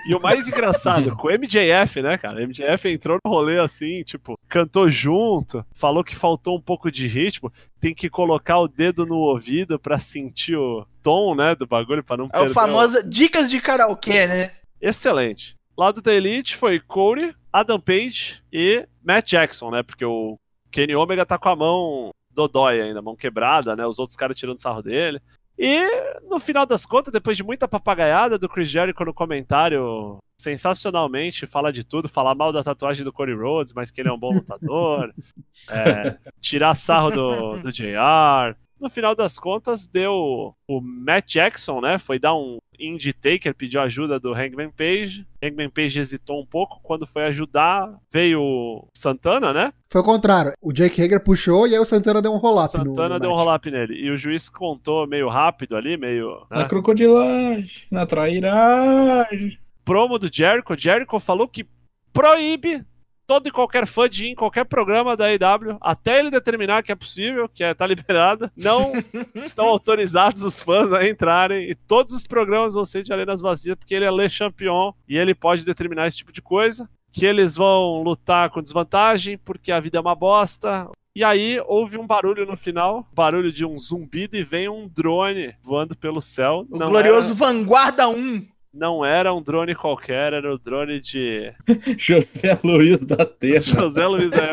e 0.09 0.13
o 0.13 0.19
mais 0.19 0.49
engraçado, 0.49 1.15
com 1.15 1.29
o 1.29 1.31
MJF, 1.31 2.01
né, 2.01 2.17
cara? 2.17 2.43
O 2.43 2.47
MJF 2.47 2.89
entrou 2.89 3.19
no 3.23 3.31
rolê 3.31 3.57
assim, 3.57 4.03
tipo, 4.03 4.37
cantou 4.49 4.89
junto, 4.89 5.65
falou 5.73 6.03
que 6.03 6.15
faltou 6.15 6.57
um 6.57 6.61
pouco 6.61 6.91
de 6.91 7.07
ritmo, 7.07 7.49
tem 7.79 7.93
que 7.93 8.09
colocar 8.09 8.57
o 8.59 8.67
dedo 8.67 9.05
no 9.05 9.15
ouvido 9.15 9.79
pra 9.79 9.97
sentir 9.97 10.57
o 10.57 10.85
tom, 11.01 11.35
né, 11.35 11.55
do 11.55 11.67
bagulho, 11.67 12.03
pra 12.03 12.17
não 12.17 12.25
É 12.25 12.29
perder 12.29 12.49
o 12.49 12.53
famoso 12.53 13.07
Dicas 13.07 13.49
de 13.49 13.61
Karaokê, 13.61 14.27
né? 14.27 14.51
Excelente. 14.81 15.53
Lado 15.77 16.01
da 16.01 16.13
Elite 16.13 16.55
foi 16.55 16.79
Corey, 16.79 17.33
Adam 17.55 17.79
Page 17.79 18.43
e 18.51 18.85
Matt 19.01 19.29
Jackson, 19.29 19.71
né? 19.71 19.81
Porque 19.81 20.03
o 20.03 20.37
Kenny 20.69 20.93
Omega 20.93 21.25
tá 21.25 21.37
com 21.37 21.47
a 21.47 21.55
mão 21.55 22.09
dodói 22.29 22.81
ainda, 22.81 23.01
mão 23.01 23.15
quebrada, 23.15 23.77
né? 23.77 23.87
Os 23.87 23.97
outros 23.97 24.17
caras 24.17 24.37
tirando 24.37 24.59
sarro 24.59 24.81
dele. 24.81 25.21
E 25.57 25.85
no 26.29 26.37
final 26.37 26.65
das 26.65 26.85
contas, 26.85 27.13
depois 27.13 27.37
de 27.37 27.45
muita 27.45 27.65
papagaiada 27.65 28.37
do 28.37 28.49
Chris 28.49 28.67
Jericho 28.69 29.05
no 29.05 29.13
comentário, 29.13 30.17
sensacionalmente 30.37 31.47
fala 31.47 31.71
de 31.71 31.85
tudo, 31.85 32.09
falar 32.09 32.35
mal 32.35 32.51
da 32.51 32.61
tatuagem 32.61 33.05
do 33.05 33.13
Cody 33.13 33.33
Rhodes, 33.33 33.71
mas 33.73 33.89
que 33.89 34.01
ele 34.01 34.09
é 34.09 34.11
um 34.11 34.19
bom 34.19 34.33
lutador, 34.33 35.13
é, 35.71 36.17
tirar 36.41 36.75
sarro 36.75 37.09
do, 37.09 37.51
do 37.61 37.71
JR. 37.71 38.53
No 38.79 38.89
final 38.89 39.15
das 39.15 39.39
contas, 39.39 39.87
deu 39.87 40.53
o 40.67 40.81
Matt 40.81 41.33
Jackson, 41.33 41.81
né? 41.81 41.97
Foi 41.97 42.19
dar 42.19 42.35
um 42.35 42.57
Indie 42.79 43.13
Taker, 43.13 43.55
pediu 43.55 43.81
ajuda 43.81 44.19
do 44.19 44.33
Hangman 44.33 44.69
Page. 44.69 45.25
Hangman 45.41 45.69
Page 45.69 45.99
hesitou 45.99 46.41
um 46.41 46.45
pouco. 46.45 46.79
Quando 46.83 47.07
foi 47.07 47.23
ajudar, 47.25 47.93
veio 48.11 48.41
o 48.41 48.87
Santana, 48.95 49.53
né? 49.53 49.73
Foi 49.89 50.01
o 50.01 50.03
contrário. 50.03 50.51
O 50.61 50.73
Jake 50.73 51.01
Hager 51.01 51.23
puxou 51.23 51.67
e 51.67 51.73
aí 51.73 51.79
o 51.79 51.85
Santana 51.85 52.21
deu 52.21 52.33
um 52.33 52.37
roll-up. 52.37 52.69
Santana 52.69 53.19
deu 53.19 53.31
um 53.31 53.35
roll-up 53.35 53.71
nele. 53.71 53.93
E 53.95 54.09
o 54.09 54.17
juiz 54.17 54.49
contou 54.49 55.07
meio 55.07 55.29
rápido 55.29 55.75
ali, 55.75 55.97
meio. 55.97 56.45
Né? 56.51 56.59
Na 56.59 56.65
crocodilagem, 56.65 57.87
na 57.91 58.05
trairagem. 58.05 59.57
Promo 59.83 60.19
do 60.19 60.29
Jericho. 60.31 60.75
Jericho 60.77 61.19
falou 61.19 61.47
que 61.47 61.65
proíbe 62.11 62.83
todo 63.25 63.47
e 63.47 63.51
qualquer 63.51 63.85
fã 63.85 64.09
de 64.09 64.27
em 64.27 64.35
qualquer 64.35 64.65
programa 64.65 65.15
da 65.15 65.25
AEW, 65.25 65.77
até 65.81 66.19
ele 66.19 66.31
determinar 66.31 66.83
que 66.83 66.91
é 66.91 66.95
possível, 66.95 67.49
que 67.49 67.63
é, 67.63 67.73
tá 67.73 67.85
liberado, 67.85 68.51
não 68.55 68.91
estão 69.35 69.65
autorizados 69.65 70.43
os 70.43 70.61
fãs 70.61 70.91
a 70.91 71.07
entrarem 71.07 71.69
e 71.69 71.75
todos 71.75 72.13
os 72.13 72.25
programas 72.25 72.75
vão 72.75 72.85
ser 72.85 73.03
de 73.03 73.13
arenas 73.13 73.41
vazias, 73.41 73.75
porque 73.75 73.93
ele 73.93 74.05
é 74.05 74.11
Le 74.11 74.29
Champion 74.29 74.93
e 75.07 75.17
ele 75.17 75.33
pode 75.33 75.65
determinar 75.65 76.07
esse 76.07 76.17
tipo 76.17 76.31
de 76.31 76.41
coisa. 76.41 76.89
Que 77.11 77.25
eles 77.25 77.55
vão 77.55 78.03
lutar 78.03 78.49
com 78.49 78.61
desvantagem, 78.61 79.37
porque 79.37 79.71
a 79.71 79.79
vida 79.79 79.97
é 79.97 80.01
uma 80.01 80.13
bosta. 80.13 80.89
E 81.15 81.23
aí 81.23 81.61
houve 81.65 81.97
um 81.97 82.05
barulho 82.05 82.45
no 82.45 82.57
final, 82.57 83.07
barulho 83.13 83.53
de 83.53 83.65
um 83.65 83.77
zumbido 83.77 84.35
e 84.35 84.43
vem 84.43 84.67
um 84.67 84.85
drone 84.85 85.55
voando 85.63 85.97
pelo 85.97 86.19
céu. 86.19 86.65
O 86.69 86.77
glorioso 86.77 87.29
era... 87.29 87.35
Vanguarda 87.35 88.09
1 88.09 88.54
não 88.75 89.05
era 89.05 89.33
um 89.33 89.41
drone 89.41 89.73
qualquer, 89.73 90.33
era 90.33 90.53
o 90.53 90.59
drone 90.59 90.99
de. 90.99 91.53
José 91.97 92.59
Luiz 92.63 93.05
da 93.05 93.25
Terra. 93.25 93.61
José 93.79 94.05
Luiz 94.05 94.29
da. 94.29 94.51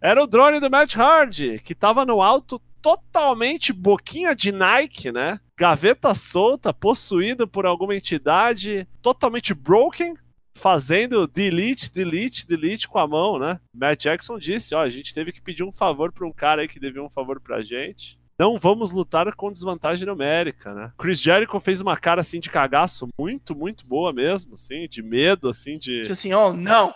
Era 0.00 0.22
o 0.22 0.26
drone 0.26 0.60
do 0.60 0.70
Matt 0.70 0.96
Hardy, 0.96 1.58
que 1.60 1.74
tava 1.74 2.04
no 2.04 2.20
alto 2.20 2.60
totalmente 2.82 3.72
boquinha 3.72 4.34
de 4.34 4.52
Nike, 4.52 5.10
né? 5.10 5.40
Gaveta 5.58 6.14
solta, 6.14 6.74
possuído 6.74 7.48
por 7.48 7.64
alguma 7.66 7.94
entidade, 7.96 8.86
totalmente 9.00 9.54
broken, 9.54 10.14
fazendo 10.54 11.26
delete, 11.26 11.92
delete, 11.92 12.46
delete 12.46 12.86
com 12.86 12.98
a 12.98 13.06
mão, 13.06 13.38
né? 13.38 13.58
Matt 13.74 14.02
Jackson 14.02 14.38
disse, 14.38 14.74
ó, 14.74 14.82
a 14.82 14.88
gente 14.88 15.14
teve 15.14 15.32
que 15.32 15.40
pedir 15.40 15.64
um 15.64 15.72
favor 15.72 16.12
para 16.12 16.26
um 16.26 16.32
cara 16.32 16.62
aí 16.62 16.68
que 16.68 16.78
devia 16.78 17.02
um 17.02 17.10
favor 17.10 17.40
pra 17.40 17.62
gente 17.62 18.18
não 18.38 18.58
vamos 18.58 18.92
lutar 18.92 19.34
com 19.34 19.50
desvantagem 19.50 20.06
numérica, 20.06 20.74
né? 20.74 20.92
Chris 20.98 21.20
Jericho 21.20 21.58
fez 21.58 21.80
uma 21.80 21.96
cara 21.96 22.20
assim 22.20 22.38
de 22.38 22.50
cagaço 22.50 23.06
muito, 23.18 23.54
muito 23.56 23.86
boa 23.86 24.12
mesmo, 24.12 24.54
assim, 24.54 24.86
de 24.88 25.02
medo, 25.02 25.48
assim, 25.48 25.78
de. 25.78 26.02
Tipo 26.02 26.12
assim, 26.12 26.32
oh, 26.34 26.52
não! 26.52 26.94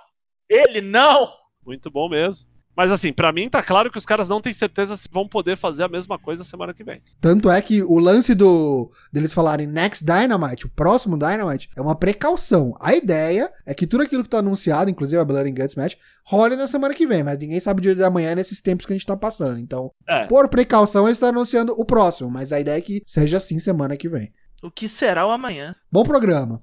Ele 0.49 0.81
não! 0.81 1.33
Muito 1.65 1.91
bom 1.91 2.09
mesmo. 2.09 2.50
Mas 2.81 2.91
assim, 2.91 3.13
para 3.13 3.31
mim 3.31 3.47
tá 3.47 3.63
claro 3.63 3.91
que 3.91 3.99
os 3.99 4.07
caras 4.07 4.31
não 4.31 4.41
têm 4.41 4.55
certeza 4.55 4.97
se 4.97 5.07
vão 5.13 5.29
poder 5.29 5.55
fazer 5.55 5.85
a 5.85 5.89
mesma 5.89 6.19
coisa 6.19 6.43
semana 6.43 6.73
que 6.73 6.83
vem. 6.83 6.99
Tanto 7.21 7.51
é 7.51 7.61
que 7.61 7.83
o 7.83 7.99
lance 7.99 8.35
do 8.35 8.91
deles 9.13 9.35
falarem 9.35 9.67
Next 9.67 10.03
Dynamite, 10.03 10.65
o 10.65 10.71
próximo 10.71 11.19
Dynamite, 11.19 11.69
é 11.77 11.83
uma 11.83 11.95
precaução. 11.95 12.75
A 12.81 12.95
ideia 12.95 13.53
é 13.67 13.75
que 13.75 13.87
tudo 13.87 14.05
aquilo 14.05 14.25
que 14.25 14.31
tá 14.31 14.39
anunciado, 14.39 14.91
inclusive 14.91 15.21
a 15.21 15.25
Blood 15.27 15.51
and 15.51 15.63
Guts 15.63 15.75
Match, 15.75 15.97
role 16.25 16.57
na 16.57 16.67
semana 16.67 16.95
que 16.95 17.07
vem, 17.07 17.23
mas 17.23 17.37
ninguém 17.37 17.61
sabe 17.61 17.81
o 17.81 17.83
dia 17.83 17.95
da 17.95 18.09
manhã 18.09 18.35
nesses 18.35 18.63
tempos 18.63 18.87
que 18.87 18.95
a 18.95 18.97
gente 18.97 19.05
tá 19.05 19.15
passando. 19.15 19.61
Então, 19.61 19.93
é. 20.09 20.25
por 20.25 20.49
precaução, 20.49 21.05
eles 21.05 21.17
estão 21.17 21.29
anunciando 21.29 21.75
o 21.79 21.85
próximo, 21.85 22.31
mas 22.31 22.51
a 22.51 22.61
ideia 22.61 22.79
é 22.79 22.81
que 22.81 23.03
seja 23.05 23.37
assim 23.37 23.59
semana 23.59 23.95
que 23.95 24.09
vem. 24.09 24.33
O 24.63 24.71
que 24.71 24.89
será 24.89 25.27
o 25.27 25.31
amanhã? 25.31 25.77
Bom 25.93 26.03
programa. 26.03 26.63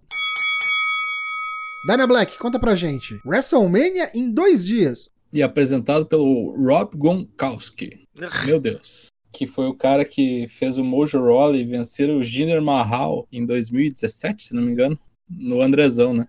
Dyna 1.86 2.08
Black, 2.08 2.39
conta 2.39 2.58
pra 2.58 2.73
gente. 2.73 3.21
WrestleMania 3.23 4.10
em 4.15 4.32
dois 4.32 4.65
dias 4.65 5.15
e 5.34 5.42
apresentado 5.42 6.06
pelo 6.06 6.56
Rob 6.66 6.96
Gronkowski. 6.96 8.04
Meu 8.46 8.60
Deus. 8.60 9.08
Que 9.32 9.46
foi 9.46 9.68
o 9.68 9.76
cara 9.76 10.04
que 10.04 10.48
fez 10.50 10.78
o 10.78 10.84
Mojo 10.84 11.24
Rawley 11.24 11.66
vencer 11.66 12.10
o 12.10 12.24
Jinder 12.24 12.62
Mahal 12.62 13.28
em 13.32 13.46
2017, 13.46 14.44
se 14.44 14.56
não 14.56 14.63
me 14.63 14.72
engano. 14.72 14.98
No 15.30 15.62
Andrezão, 15.62 16.13
né? 16.13 16.26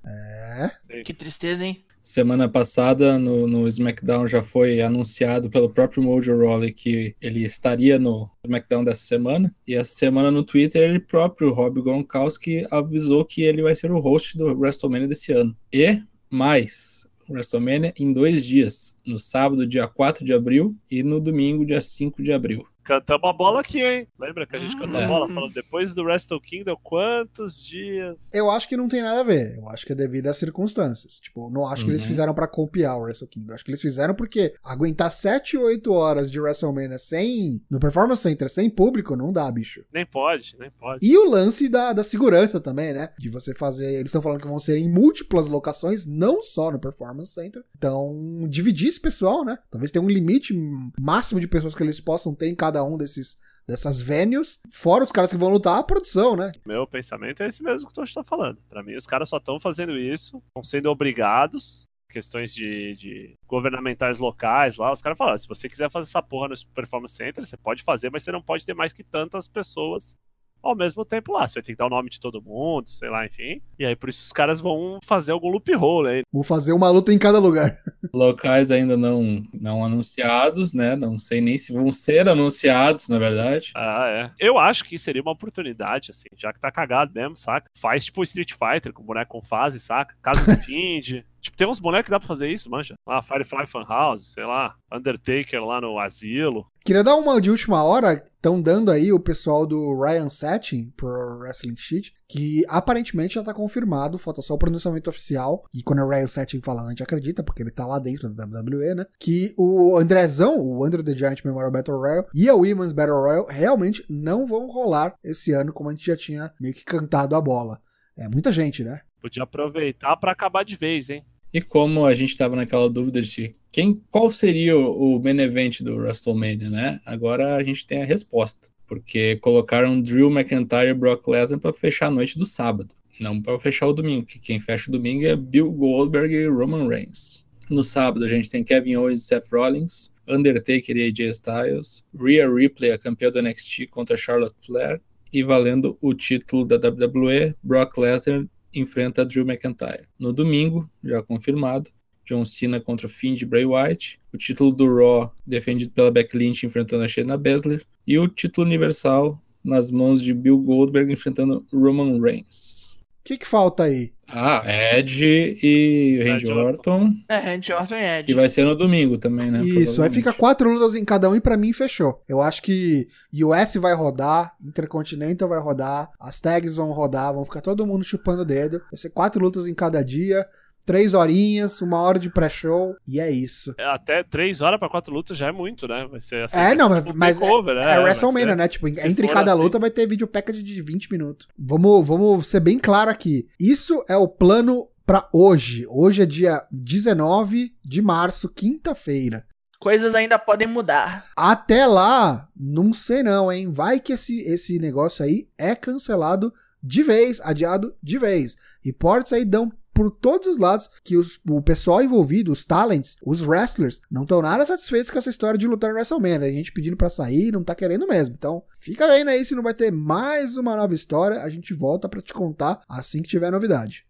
É. 0.91 1.03
Que 1.03 1.15
tristeza, 1.15 1.65
hein? 1.65 1.85
Semana 2.03 2.49
passada, 2.49 3.19
no, 3.19 3.47
no 3.47 3.69
SmackDown, 3.69 4.27
já 4.27 4.43
foi 4.43 4.81
anunciado 4.81 5.51
pelo 5.51 5.69
próprio 5.69 6.03
Mojo 6.03 6.37
Rawley 6.37 6.73
que 6.73 7.15
ele 7.21 7.45
estaria 7.45 7.99
no 7.99 8.31
SmackDown 8.45 8.85
dessa 8.85 9.03
semana. 9.03 9.55
E 9.67 9.75
essa 9.75 9.93
semana 9.93 10.31
no 10.31 10.43
Twitter, 10.43 10.83
ele 10.83 11.01
próprio, 11.01 11.53
Rob 11.53 11.83
Gronkowski, 11.83 12.67
avisou 12.71 13.25
que 13.25 13.43
ele 13.43 13.63
vai 13.63 13.75
ser 13.75 13.93
o 13.93 14.01
host 14.01 14.37
do 14.39 14.47
WrestleMania 14.47 15.09
desse 15.09 15.33
ano. 15.33 15.57
E 15.73 16.01
mais, 16.31 17.07
WrestleMania 17.33 17.93
em 17.99 18.13
dois 18.13 18.45
dias, 18.45 18.97
no 19.07 19.19
sábado, 19.19 19.67
dia 19.67 19.87
4 19.87 20.25
de 20.25 20.33
abril, 20.33 20.77
e 20.91 21.03
no 21.03 21.21
domingo, 21.21 21.65
dia 21.65 21.81
5 21.81 22.23
de 22.23 22.33
abril. 22.33 22.67
Cantamos 22.89 23.29
a 23.29 23.33
bola 23.35 23.61
aqui, 23.61 23.83
hein? 23.83 24.09
Lembra 24.19 24.47
que 24.47 24.57
a 24.57 24.59
gente 24.59 24.75
cantou 24.75 24.99
a 24.99 25.07
bola 25.07 25.29
falando 25.29 25.53
depois 25.53 25.95
do 25.95 26.05
Wrestle 26.05 26.41
Kingdom, 26.41 26.75
quantos 26.83 27.63
dias? 27.63 28.31
Eu 28.33 28.51
acho 28.51 28.67
que 28.67 28.79
não 28.79 28.89
tem 28.89 29.03
nada 29.03 29.21
a 29.21 29.23
ver. 29.23 29.59
Eu 29.59 29.69
acho 29.69 29.85
que 29.85 29.93
é 29.93 29.95
devido 29.95 30.27
às 30.27 30.39
circunstâncias. 30.39 31.21
Tipo, 31.21 31.51
não 31.51 31.67
acho 31.67 31.83
uhum. 31.83 31.85
que 31.85 31.91
eles 31.91 32.01
uhum. 32.01 32.09
fizeram 32.09 32.33
para 32.33 32.49
copiar 32.49 32.97
o 32.97 33.03
Wrestle 33.03 33.29
Kingdom. 33.29 33.53
acho 33.53 33.63
que 33.63 33.71
eles 33.71 33.83
fizeram 33.83 34.15
porque 34.15 34.55
aguentar 34.65 35.11
7, 35.11 35.59
8 35.59 35.93
horas 35.93 36.31
de 36.31 36.41
WrestleMania 36.41 36.99
sem. 36.99 37.61
no 37.71 37.79
Performance 37.79 38.23
Center, 38.23 38.49
sem 38.49 38.71
público, 38.71 39.15
não 39.15 39.35
dá, 39.35 39.53
bicho. 39.53 39.85
Nem 39.93 40.07
pode, 40.07 40.57
nem 40.59 40.71
pode. 40.71 41.07
E 41.07 41.15
o 41.19 41.29
lance 41.29 41.69
da, 41.69 41.93
da 41.93 42.03
segurança 42.03 42.59
também, 42.59 42.95
né? 42.95 43.11
De 43.19 43.29
você 43.29 43.55
fazer. 43.55 43.97
Eles 43.97 44.07
estão 44.07 44.23
falando 44.23 44.41
que 44.41 44.49
vão 44.49 44.59
ser 44.59 44.79
em 44.79 44.91
múltiplas 44.91 45.49
locações, 45.49 46.07
não 46.07 46.41
só 46.41 46.73
no 46.73 46.79
Performance 46.79 47.35
Center. 47.35 47.63
Então, 47.77 48.49
dividir 48.49 48.89
esse 48.89 48.99
pessoal, 48.99 49.45
né? 49.45 49.59
Talvez 49.71 49.93
tenha 49.93 50.03
um 50.03 50.09
limite 50.09 50.55
máximo 50.99 51.39
de 51.39 51.47
pessoas 51.47 51.75
que 51.75 51.83
eles 51.83 52.01
possam 52.01 52.35
ter 52.35 52.49
em 52.49 52.55
cada 52.55 52.78
cada 52.79 52.85
um 52.85 52.97
desses 52.97 53.37
dessas 53.67 54.01
venues, 54.01 54.61
fora 54.73 55.05
os 55.05 55.13
caras 55.13 55.31
que 55.31 55.37
vão 55.37 55.51
lutar 55.51 55.79
a 55.79 55.83
produção, 55.83 56.35
né? 56.35 56.51
Meu 56.65 56.87
pensamento 56.87 57.43
é 57.43 57.49
esse 57.49 57.63
mesmo 57.63 57.87
que 57.87 57.93
tu 57.93 58.03
está 58.03 58.25
falando. 58.25 58.59
Para 58.67 58.83
mim, 58.83 58.97
os 58.97 59.07
caras 59.07 59.29
só 59.29 59.37
estão 59.37 59.61
fazendo 59.61 59.95
isso, 59.99 60.43
estão 60.49 60.63
sendo 60.63 60.87
obrigados 60.87 61.87
questões 62.11 62.55
de, 62.55 62.97
de, 62.97 63.35
governamentais 63.47 64.19
locais 64.19 64.79
lá, 64.79 64.91
os 64.91 65.03
caras 65.03 65.19
falaram, 65.19 65.37
se 65.37 65.47
você 65.47 65.69
quiser 65.69 65.91
fazer 65.91 66.09
essa 66.09 66.23
porra 66.23 66.49
no 66.49 66.55
Performance 66.75 67.15
Center, 67.15 67.45
você 67.45 67.55
pode 67.55 67.83
fazer, 67.83 68.11
mas 68.11 68.23
você 68.23 68.33
não 68.33 68.41
pode 68.41 68.65
ter 68.65 68.73
mais 68.73 68.95
que 68.95 69.05
tantas 69.05 69.47
pessoas 69.47 70.17
ao 70.63 70.77
mesmo 70.77 71.05
tempo 71.05 71.33
lá. 71.33 71.47
Você 71.47 71.55
vai 71.55 71.63
ter 71.63 71.73
que 71.73 71.79
dar 71.79 71.87
o 71.87 71.91
nome 71.91 72.11
de 72.11 72.21
todo 72.21 72.43
mundo, 72.43 72.89
sei 72.89 73.09
lá, 73.09 73.27
enfim. 73.27 73.61
E 73.79 73.85
aí 73.85 73.97
por 73.97 74.09
isso 74.09 74.23
os 74.23 74.33
caras 74.33 74.61
vão 74.61 74.99
fazer 75.05 75.33
algum 75.33 75.49
loophole 75.51 76.09
aí. 76.09 76.23
Vão 76.33 76.45
fazer 76.45 76.73
uma 76.73 76.91
luta 76.91 77.13
em 77.13 77.19
cada 77.19 77.39
lugar. 77.39 77.77
Locais 78.13 78.71
ainda 78.71 78.97
não, 78.97 79.43
não 79.53 79.85
anunciados, 79.85 80.73
né? 80.73 80.97
Não 80.97 81.19
sei 81.19 81.41
nem 81.41 81.57
se 81.59 81.73
vão 81.73 81.93
ser 81.93 82.29
anunciados, 82.29 83.09
na 83.09 83.19
verdade. 83.19 83.73
Ah, 83.75 84.07
é. 84.09 84.47
Eu 84.47 84.59
acho 84.59 84.85
que 84.85 84.99
seria 84.99 85.23
uma 85.23 85.33
oportunidade, 85.33 86.11
assim, 86.11 86.29
já 86.37 86.53
que 86.53 86.61
tá 86.61 86.71
cagado 86.71 87.13
mesmo, 87.15 87.37
saca? 87.37 87.71
Faz 87.77 88.05
tipo 88.05 88.23
Street 88.23 88.53
Fighter 88.53 88.93
com 88.93 89.03
boneco 89.03 89.29
com 89.29 89.43
fase, 89.43 89.79
saca? 89.81 90.15
Casa 90.23 90.45
do 90.45 90.61
Find. 90.63 91.23
Tipo, 91.41 91.57
tem 91.57 91.69
uns 91.69 91.81
bonecos 91.81 92.07
que 92.07 92.11
dá 92.11 92.19
pra 92.19 92.29
fazer 92.29 92.49
isso, 92.49 92.71
manja. 92.71 92.95
Lá, 93.07 93.23
Firefly 93.23 93.67
Funhouse, 93.67 94.33
sei 94.33 94.45
lá, 94.45 94.75
Undertaker 94.93 95.65
lá 95.65 95.81
no 95.81 95.99
asilo. 95.99 96.67
Queria 96.85 97.05
dar 97.05 97.17
uma 97.17 97.41
de 97.41 97.51
última 97.51 97.83
hora, 97.85 98.15
estão 98.15 98.63
dando 98.63 98.91
aí 98.91 99.13
o 99.13 99.21
pessoal 99.21 99.67
do 99.67 100.01
Ryan 100.01 100.29
Setting 100.29 100.91
pro 100.97 101.39
Wrestling 101.39 101.77
Sheet, 101.77 102.15
que 102.27 102.65
aparentemente 102.67 103.35
já 103.35 103.43
tá 103.43 103.53
confirmado, 103.53 104.19
falta 104.19 104.41
só 104.41 104.55
o 104.55 104.59
pronunciamento 104.59 105.11
oficial, 105.11 105.65
e 105.75 105.83
quando 105.83 105.99
é 105.99 106.05
o 106.05 106.09
Ryan 106.09 106.27
Setting 106.27 106.61
falando, 106.63 106.87
a 106.87 106.91
gente 106.91 107.03
acredita, 107.03 107.43
porque 107.43 107.63
ele 107.63 107.71
tá 107.71 107.85
lá 107.85 107.99
dentro 107.99 108.29
da 108.31 108.45
WWE, 108.45 108.95
né? 108.95 109.05
Que 109.21 109.55
o 109.59 109.99
Andrezão, 109.99 110.59
o 110.59 110.87
Under 110.87 111.03
the 111.03 111.15
Giant 111.15 111.45
Memorial 111.45 111.71
Battle 111.71 111.99
Royale 111.99 112.27
e 112.35 112.49
a 112.49 112.55
Women's 112.55 112.93
Battle 112.93 113.21
Royale 113.21 113.47
realmente 113.51 114.05
não 114.09 114.47
vão 114.47 114.67
rolar 114.67 115.15
esse 115.23 115.53
ano, 115.53 115.73
como 115.73 115.91
a 115.91 115.93
gente 115.93 116.07
já 116.07 116.17
tinha 116.17 116.53
meio 116.59 116.75
que 116.75 116.85
cantado 116.85 117.37
a 117.37 117.41
bola. 117.41 117.79
É 118.17 118.29
muita 118.29 118.51
gente, 118.51 118.83
né? 118.83 119.01
Podia 119.21 119.43
aproveitar 119.43 120.17
para 120.17 120.33
acabar 120.33 120.65
de 120.65 120.77
vez, 120.77 121.11
hein? 121.11 121.25
E 121.53 121.63
como 121.63 122.05
a 122.05 122.15
gente 122.15 122.31
estava 122.31 122.55
naquela 122.55 122.91
dúvida 122.91 123.23
de 123.23 123.55
quem, 123.73 124.03
qual 124.11 124.31
seria 124.31 124.77
o, 124.77 125.17
o 125.17 125.23
main 125.23 125.39
event 125.41 125.81
do 125.81 125.97
WrestleMania, 125.97 126.69
né? 126.69 127.01
Agora 127.07 127.57
a 127.57 127.63
gente 127.63 127.87
tem 127.87 128.03
a 128.03 128.05
resposta, 128.05 128.69
porque 128.87 129.37
colocaram 129.37 130.01
Drew 130.01 130.31
McIntyre 130.31 130.89
e 130.89 130.95
Brock 130.95 131.27
Lesnar 131.27 131.59
para 131.59 131.73
fechar 131.73 132.07
a 132.07 132.11
noite 132.11 132.37
do 132.37 132.45
sábado, 132.45 132.95
não 133.21 133.41
para 133.41 133.59
fechar 133.59 133.87
o 133.87 133.95
domingo, 133.95 134.27
que 134.27 134.39
quem 134.39 134.61
fecha 134.61 134.91
o 134.91 134.93
domingo 134.93 135.27
é 135.27 135.35
Bill 135.35 135.73
Goldberg 135.73 136.35
e 136.35 136.47
Roman 136.49 136.87
Reigns. 136.87 137.47
No 137.71 137.83
sábado 137.83 138.25
a 138.25 138.29
gente 138.29 138.51
tem 138.51 138.63
Kevin 138.63 138.97
Owens 138.97 139.23
e 139.23 139.25
Seth 139.25 139.51
Rollins, 139.51 140.11
Undertaker 140.29 140.97
e 140.97 141.09
AJ 141.09 141.21
Styles, 141.31 142.05
Rhea 142.15 142.53
Ripley, 142.53 142.93
a 142.93 142.99
campeã 142.99 143.31
do 143.31 143.41
NXT 143.41 143.87
contra 143.91 144.17
Charlotte 144.17 144.55
Flair, 144.65 145.01
e 145.33 145.43
valendo 145.43 145.97
o 146.01 146.15
título 146.15 146.65
da 146.65 146.77
WWE, 146.77 147.55
Brock 147.63 147.99
Lesnar 147.99 148.47
enfrenta 148.79 149.25
Drew 149.25 149.45
McIntyre. 149.45 150.07
No 150.19 150.33
domingo, 150.33 150.91
já 151.03 151.23
confirmado, 151.23 151.91
John 152.25 152.45
Cena 152.45 152.79
contra 152.79 153.09
Finn 153.09 153.37
Bray 153.47 153.65
Wyatt. 153.65 154.21
O 154.33 154.37
título 154.37 154.71
do 154.71 154.87
Raw 154.87 155.33
defendido 155.47 155.93
pela 155.93 156.11
Becky 156.11 156.37
Lynch 156.37 156.65
enfrentando 156.65 157.05
a 157.05 157.09
Shayna 157.09 157.39
Baszler. 157.39 157.83
E 158.07 158.19
o 158.19 158.29
título 158.29 158.67
universal 158.67 159.41
nas 159.65 159.91
mãos 159.91 160.23
de 160.23 160.35
Bill 160.35 160.59
Goldberg 160.59 161.13
enfrentando 161.13 161.65
Roman 161.73 162.21
Reigns. 162.21 162.98
O 163.29 163.31
que, 163.31 163.39
que 163.39 163.47
falta 163.47 163.83
aí? 163.83 164.11
Ah, 164.31 164.63
Edge 164.97 165.59
e 165.63 166.23
Randy 166.25 166.51
Orton, 166.51 167.11
É, 167.29 167.37
Randy 167.37 167.73
Orton 167.75 167.95
e 167.95 168.19
Ed. 168.19 168.27
que 168.27 168.35
vai 168.35 168.49
ser 168.49 168.65
no 168.65 168.75
domingo 168.75 169.19
também, 169.19 169.51
né? 169.51 169.63
Isso, 169.63 170.03
aí 170.03 170.09
fica 170.09 170.33
quatro 170.33 170.71
lutas 170.71 170.95
em 170.95 171.05
cada 171.05 171.29
um 171.29 171.37
e 171.37 171.41
pra 171.41 171.57
mim 171.57 171.71
fechou. 171.75 172.23
Eu 172.27 172.41
acho 172.41 172.63
que 172.63 173.07
US 173.35 173.75
vai 173.77 173.93
rodar, 173.95 174.55
Intercontinental 174.63 175.47
vai 175.47 175.61
rodar, 175.61 176.09
as 176.19 176.41
tags 176.41 176.75
vão 176.75 176.91
rodar, 176.91 177.35
vão 177.35 177.45
ficar 177.45 177.61
todo 177.61 177.87
mundo 177.87 178.03
chupando 178.03 178.43
o 178.43 178.47
dedo. 178.47 178.79
Vai 178.91 178.97
ser 178.99 179.11
quatro 179.11 179.43
lutas 179.43 179.67
em 179.67 179.75
cada 179.75 180.03
dia, 180.03 180.47
três 180.89 181.13
horinhas, 181.13 181.83
uma 181.83 182.01
hora 182.01 182.19
de 182.19 182.31
pré-show 182.31 182.97
e 183.07 183.21
é 183.21 183.31
isso. 183.31 183.75
É, 183.79 183.85
Até 183.85 184.25
três 184.25 184.63
horas 184.63 184.79
pra 184.79 184.89
quatro 184.89 185.13
lutas 185.13 185.37
já 185.37 185.49
é 185.49 185.53
muito, 185.53 185.87
né? 185.87 186.07
Vai 186.11 186.19
ser 186.19 186.45
assim. 186.45 186.59
É, 186.59 186.75
não, 186.75 186.89
tipo 186.95 187.11
um 187.11 187.15
mas 187.15 187.39
takeover, 187.39 187.77
é, 187.77 187.81
né? 187.85 187.95
é 187.97 187.99
WrestleMania, 187.99 188.57
né? 188.57 188.67
Tipo, 188.67 188.89
entre 188.89 189.29
cada 189.29 189.53
assim. 189.53 189.61
luta 189.61 189.79
vai 189.79 189.91
ter 189.91 190.07
vídeo 190.07 190.27
package 190.27 190.63
de 190.63 190.81
20 190.81 191.13
minutos. 191.13 191.47
Vamos, 191.59 192.09
vamos 192.09 192.47
ser 192.47 192.61
bem 192.61 192.79
claro 192.79 193.11
aqui. 193.11 193.47
Isso 193.61 194.03
é 194.09 194.17
o 194.17 194.27
plano 194.27 194.89
pra 195.05 195.29
hoje. 195.31 195.87
Hoje 195.91 196.23
é 196.23 196.27
dia 196.27 196.67
19 196.73 197.71
de 197.85 198.01
março, 198.01 198.49
quinta-feira. 198.49 199.45
Coisas 199.79 200.15
ainda 200.15 200.39
podem 200.39 200.67
mudar. 200.67 201.25
Até 201.37 201.87
lá, 201.87 202.49
não 202.57 202.95
sei 202.95 203.23
não, 203.23 203.53
hein? 203.53 203.71
Vai 203.71 204.01
que 204.01 204.15
esse, 204.15 204.41
esse 204.41 204.79
negócio 204.79 205.25
aí 205.25 205.49
é 205.59 205.75
cancelado 205.75 206.51
de 206.83 207.03
vez, 207.03 207.41
adiado 207.43 207.95
de 208.03 208.19
vez. 208.19 208.57
Reportes 208.83 209.33
aí 209.33 209.45
dão 209.45 209.71
por 209.99 210.13
todos 210.13 210.47
os 210.47 210.59
lados 210.59 210.89
que 211.03 211.17
os- 211.17 211.41
o 211.51 211.61
pessoal 211.61 212.01
envolvido, 212.01 212.53
os 212.53 212.65
talents, 212.65 213.17
os 213.27 213.41
wrestlers, 213.41 214.01
não 214.09 214.23
estão 214.23 214.41
nada 214.41 214.65
satisfeitos 214.65 215.11
com 215.11 215.19
essa 215.19 215.29
história 215.29 215.59
de 215.59 215.67
lutar 215.67 215.91
no 215.91 215.97
WrestleMania. 215.97 216.47
A 216.47 216.53
gente 216.53 216.73
pedindo 216.73 216.97
pra 216.97 217.11
sair, 217.11 217.51
não 217.51 217.65
tá 217.65 217.75
querendo 217.75 218.07
mesmo. 218.07 218.33
Então, 218.39 218.63
fica 218.81 219.09
vendo 219.09 219.31
aí 219.31 219.45
se 219.45 219.57
não 219.57 219.63
vai 219.65 219.75
ter 219.75 219.91
mais 219.91 220.57
uma 220.57 220.77
nova 220.77 220.95
história. 220.95 221.43
A 221.43 221.51
gente 221.51 221.75
volta 221.75 222.09
pra 222.09 222.23
te 222.23 222.33
contar 222.33 222.81
assim 222.89 223.21
que 223.23 223.29
tiver 223.29 223.51
novidade. 223.51 224.07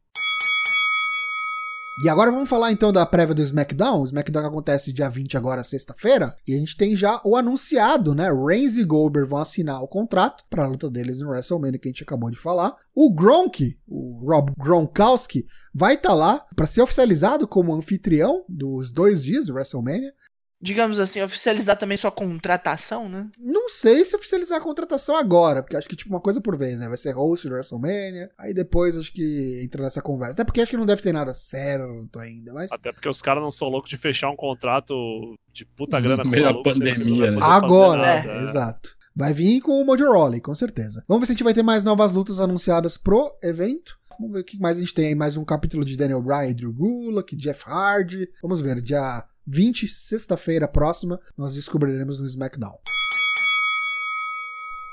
E 2.00 2.08
agora 2.08 2.30
vamos 2.30 2.48
falar 2.48 2.70
então 2.70 2.92
da 2.92 3.04
prévia 3.04 3.34
do 3.34 3.42
SmackDown. 3.42 4.00
O 4.00 4.04
SmackDown 4.04 4.46
acontece 4.46 4.92
dia 4.92 5.10
20 5.10 5.36
agora, 5.36 5.64
sexta-feira. 5.64 6.32
E 6.46 6.54
a 6.54 6.56
gente 6.56 6.76
tem 6.76 6.94
já 6.94 7.20
o 7.24 7.34
anunciado, 7.34 8.14
né? 8.14 8.30
Reigns 8.30 8.76
e 8.76 8.84
Goldberg 8.84 9.28
vão 9.28 9.40
assinar 9.40 9.82
o 9.82 9.88
contrato 9.88 10.44
para 10.48 10.62
a 10.64 10.68
luta 10.68 10.88
deles 10.88 11.18
no 11.18 11.30
WrestleMania 11.30 11.76
que 11.76 11.88
a 11.88 11.90
gente 11.90 12.04
acabou 12.04 12.30
de 12.30 12.38
falar. 12.38 12.76
O 12.94 13.12
Gronk, 13.12 13.76
o 13.88 14.24
Rob 14.24 14.52
Gronkowski, 14.56 15.44
vai 15.74 15.94
estar 15.94 16.14
lá 16.14 16.46
para 16.54 16.66
ser 16.66 16.82
oficializado 16.82 17.48
como 17.48 17.74
anfitrião 17.74 18.44
dos 18.48 18.92
dois 18.92 19.24
dias 19.24 19.46
do 19.46 19.54
WrestleMania. 19.54 20.12
Digamos 20.60 20.98
assim, 20.98 21.22
oficializar 21.22 21.78
também 21.78 21.96
sua 21.96 22.10
contratação, 22.10 23.08
né? 23.08 23.28
Não 23.40 23.68
sei 23.68 24.04
se 24.04 24.16
oficializar 24.16 24.58
a 24.58 24.62
contratação 24.62 25.16
agora, 25.16 25.62
porque 25.62 25.76
acho 25.76 25.88
que 25.88 25.94
tipo 25.94 26.10
uma 26.10 26.20
coisa 26.20 26.40
por 26.40 26.58
vez, 26.58 26.76
né? 26.76 26.88
Vai 26.88 26.98
ser 26.98 27.12
host 27.12 27.48
do 27.48 27.54
WrestleMania. 27.54 28.28
Aí 28.36 28.52
depois 28.52 28.96
acho 28.96 29.12
que 29.12 29.62
entra 29.64 29.82
nessa 29.82 30.02
conversa. 30.02 30.34
Até 30.34 30.44
porque 30.44 30.60
acho 30.60 30.70
que 30.70 30.76
não 30.76 30.86
deve 30.86 31.00
ter 31.00 31.12
nada 31.12 31.32
certo 31.32 32.18
ainda, 32.18 32.52
mas 32.52 32.72
Até 32.72 32.92
porque 32.92 33.08
os 33.08 33.22
caras 33.22 33.42
não 33.42 33.52
são 33.52 33.68
loucos 33.68 33.88
de 33.88 33.96
fechar 33.96 34.30
um 34.30 34.36
contrato 34.36 34.94
de 35.52 35.64
puta 35.64 35.98
No 35.98 36.02
grana 36.02 36.22
com 36.22 36.28
o 36.28 36.32
meio 36.32 36.44
da 36.44 36.62
pandemia, 36.62 37.30
né? 37.30 37.38
Agora, 37.40 38.02
nada, 38.02 38.28
é, 38.28 38.42
exato. 38.42 38.97
Vai 39.18 39.34
vir 39.34 39.60
com 39.60 39.82
o 39.82 39.84
Mojo 39.84 40.12
Rawley, 40.12 40.40
com 40.40 40.54
certeza. 40.54 41.02
Vamos 41.08 41.22
ver 41.22 41.26
se 41.26 41.32
a 41.32 41.34
gente 41.34 41.42
vai 41.42 41.52
ter 41.52 41.64
mais 41.64 41.82
novas 41.82 42.12
lutas 42.12 42.38
anunciadas 42.38 42.96
pro 42.96 43.36
evento. 43.42 43.98
Vamos 44.16 44.32
ver 44.34 44.40
o 44.42 44.44
que 44.44 44.60
mais 44.60 44.76
a 44.76 44.80
gente 44.80 44.94
tem 44.94 45.08
aí. 45.08 45.14
Mais 45.16 45.36
um 45.36 45.44
capítulo 45.44 45.84
de 45.84 45.96
Daniel 45.96 46.22
Bryan 46.22 46.52
Drew 46.54 46.72
Gulak, 46.72 47.34
Jeff 47.34 47.64
Hardy. 47.66 48.28
Vamos 48.40 48.60
ver, 48.60 48.80
dia 48.80 49.24
20, 49.44 49.88
sexta-feira 49.88 50.68
próxima, 50.68 51.18
nós 51.36 51.54
descobriremos 51.54 52.16
no 52.16 52.26
SmackDown. 52.26 52.78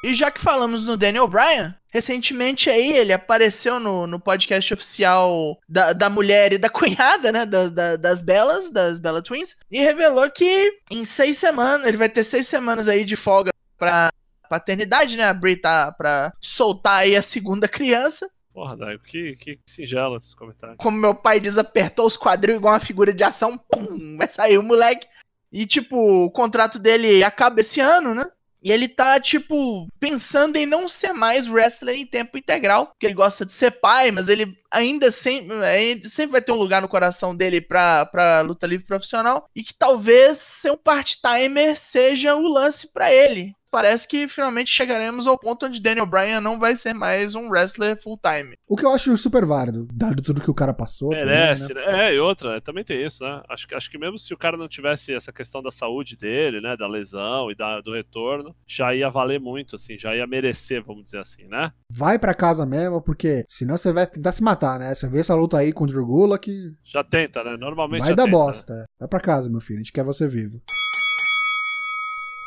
E 0.03 0.15
já 0.15 0.31
que 0.31 0.41
falamos 0.41 0.85
no 0.85 0.97
Daniel 0.97 1.27
Bryan, 1.27 1.75
recentemente 1.89 2.67
aí 2.69 2.93
ele 2.93 3.13
apareceu 3.13 3.79
no, 3.79 4.07
no 4.07 4.19
podcast 4.19 4.73
oficial 4.73 5.55
da, 5.69 5.93
da 5.93 6.09
mulher 6.09 6.51
e 6.53 6.57
da 6.57 6.69
cunhada, 6.69 7.31
né? 7.31 7.45
Das, 7.45 7.69
da- 7.71 7.95
das 7.95 8.21
Belas, 8.23 8.71
das 8.71 8.97
Bella 8.97 9.21
Twins, 9.21 9.55
e 9.71 9.81
revelou 9.81 10.27
que 10.31 10.79
em 10.89 11.05
seis 11.05 11.37
semanas, 11.37 11.85
ele 11.87 11.97
vai 11.97 12.09
ter 12.09 12.23
seis 12.23 12.47
semanas 12.47 12.87
aí 12.87 13.05
de 13.05 13.15
folga 13.15 13.51
pra 13.77 14.11
paternidade, 14.49 15.17
né? 15.17 15.23
A 15.23 15.33
Brie 15.33 15.57
tá 15.57 15.91
pra 15.91 16.31
soltar 16.39 16.99
aí 16.99 17.15
a 17.15 17.21
segunda 17.21 17.67
criança. 17.67 18.29
Porra, 18.53 18.77
Daigo, 18.77 19.03
que, 19.03 19.33
que 19.33 19.59
singelo 19.65 20.15
esse 20.15 20.33
comentário. 20.33 20.77
Como 20.77 20.97
meu 20.97 21.13
pai 21.13 21.41
diz, 21.41 21.57
apertou 21.57 22.07
os 22.07 22.15
quadril 22.15 22.55
igual 22.55 22.73
uma 22.73 22.79
figura 22.79 23.13
de 23.13 23.23
ação, 23.23 23.57
pum, 23.57 24.15
vai 24.17 24.29
sair 24.29 24.57
o 24.57 24.63
moleque. 24.63 25.07
E, 25.51 25.65
tipo, 25.65 25.97
o 25.97 26.31
contrato 26.31 26.79
dele 26.79 27.23
acaba 27.23 27.59
esse 27.59 27.81
ano, 27.81 28.15
né? 28.15 28.25
E 28.63 28.71
ele 28.71 28.87
tá, 28.87 29.19
tipo, 29.19 29.87
pensando 29.99 30.55
em 30.55 30.65
não 30.65 30.89
ser 30.89 31.13
mais 31.13 31.47
wrestler 31.47 31.95
em 31.97 32.05
tempo 32.05 32.37
integral. 32.37 32.87
Porque 32.87 33.05
ele 33.05 33.13
gosta 33.13 33.45
de 33.45 33.53
ser 33.53 33.71
pai, 33.71 34.09
mas 34.09 34.27
ele 34.27 34.57
ainda 34.71 35.11
sempre, 35.11 35.55
ele 35.79 36.07
sempre 36.07 36.33
vai 36.33 36.41
ter 36.41 36.51
um 36.51 36.55
lugar 36.55 36.81
no 36.81 36.87
coração 36.87 37.35
dele 37.35 37.61
pra, 37.61 38.05
pra 38.07 38.41
luta 38.41 38.67
livre 38.67 38.85
profissional. 38.85 39.47
E 39.55 39.63
que 39.63 39.73
talvez 39.73 40.37
ser 40.37 40.71
um 40.71 40.77
part-timer 40.77 41.77
seja 41.77 42.35
o 42.35 42.47
lance 42.47 42.91
pra 42.93 43.11
ele. 43.13 43.53
Parece 43.71 44.07
que 44.07 44.25
finalmente 44.27 44.69
chegaremos 44.71 45.27
ao 45.27 45.37
ponto 45.37 45.65
onde 45.65 45.81
Daniel 45.81 46.05
Bryan 46.05 46.39
não 46.39 46.57
vai 46.57 46.77
ser 46.77 46.93
mais 46.93 47.35
um 47.35 47.49
wrestler 47.49 48.01
full-time. 48.01 48.55
O 48.69 48.77
que 48.77 48.85
eu 48.85 48.89
acho 48.91 49.17
super 49.17 49.43
válido, 49.43 49.85
dado 49.91 50.21
tudo 50.21 50.39
que 50.39 50.49
o 50.49 50.53
cara 50.53 50.73
passou. 50.73 51.09
também, 51.09 51.25
Merece, 51.25 51.73
né? 51.73 51.85
né? 51.85 52.09
É, 52.11 52.13
e 52.15 52.19
outra, 52.19 52.61
também 52.61 52.85
tem 52.85 53.03
isso, 53.05 53.23
né? 53.25 53.41
Acho, 53.49 53.67
que- 53.67 53.75
acho 53.75 53.91
que 53.91 53.97
mesmo 53.97 54.17
se 54.17 54.33
o 54.33 54.37
cara 54.37 54.55
não 54.55 54.69
tivesse 54.69 55.13
essa 55.13 55.33
questão 55.33 55.61
da 55.61 55.71
saúde 55.71 56.15
dele, 56.15 56.61
né? 56.61 56.77
Da 56.77 56.87
lesão 56.87 57.51
e 57.51 57.55
da, 57.55 57.81
do 57.81 57.91
retorno, 57.93 58.55
já 58.65 58.95
ia 58.95 59.09
valer 59.09 59.41
muito, 59.41 59.75
assim, 59.75 59.97
já 59.97 60.15
ia 60.15 60.25
merecer, 60.27 60.81
vamos 60.81 61.03
dizer 61.03 61.19
assim, 61.19 61.45
né? 61.47 61.73
Vai 61.91 62.17
pra 62.17 62.33
casa 62.33 62.65
mesmo, 62.65 63.01
porque 63.01 63.43
senão 63.45 63.77
você 63.77 63.91
vai 63.91 64.07
tentar 64.07 64.31
se 64.31 64.43
matar, 64.43 64.54
né? 64.79 64.93
Você 64.93 65.07
vê 65.07 65.19
essa 65.19 65.35
luta 65.35 65.57
aí 65.57 65.71
com 65.71 65.83
o 65.83 65.87
Drew 65.87 66.05
Gulak, 66.05 66.49
Já 66.83 67.03
tenta, 67.03 67.43
né? 67.43 67.55
Normalmente 67.57 68.01
vai 68.01 68.15
dar 68.15 68.23
tenta, 68.25 68.37
né? 68.37 68.43
bosta. 68.43 68.85
Vai 68.99 69.07
pra 69.09 69.19
casa, 69.19 69.49
meu 69.49 69.61
filho, 69.61 69.79
a 69.79 69.83
gente 69.83 69.91
quer 69.93 70.03
você 70.03 70.27
vivo. 70.27 70.61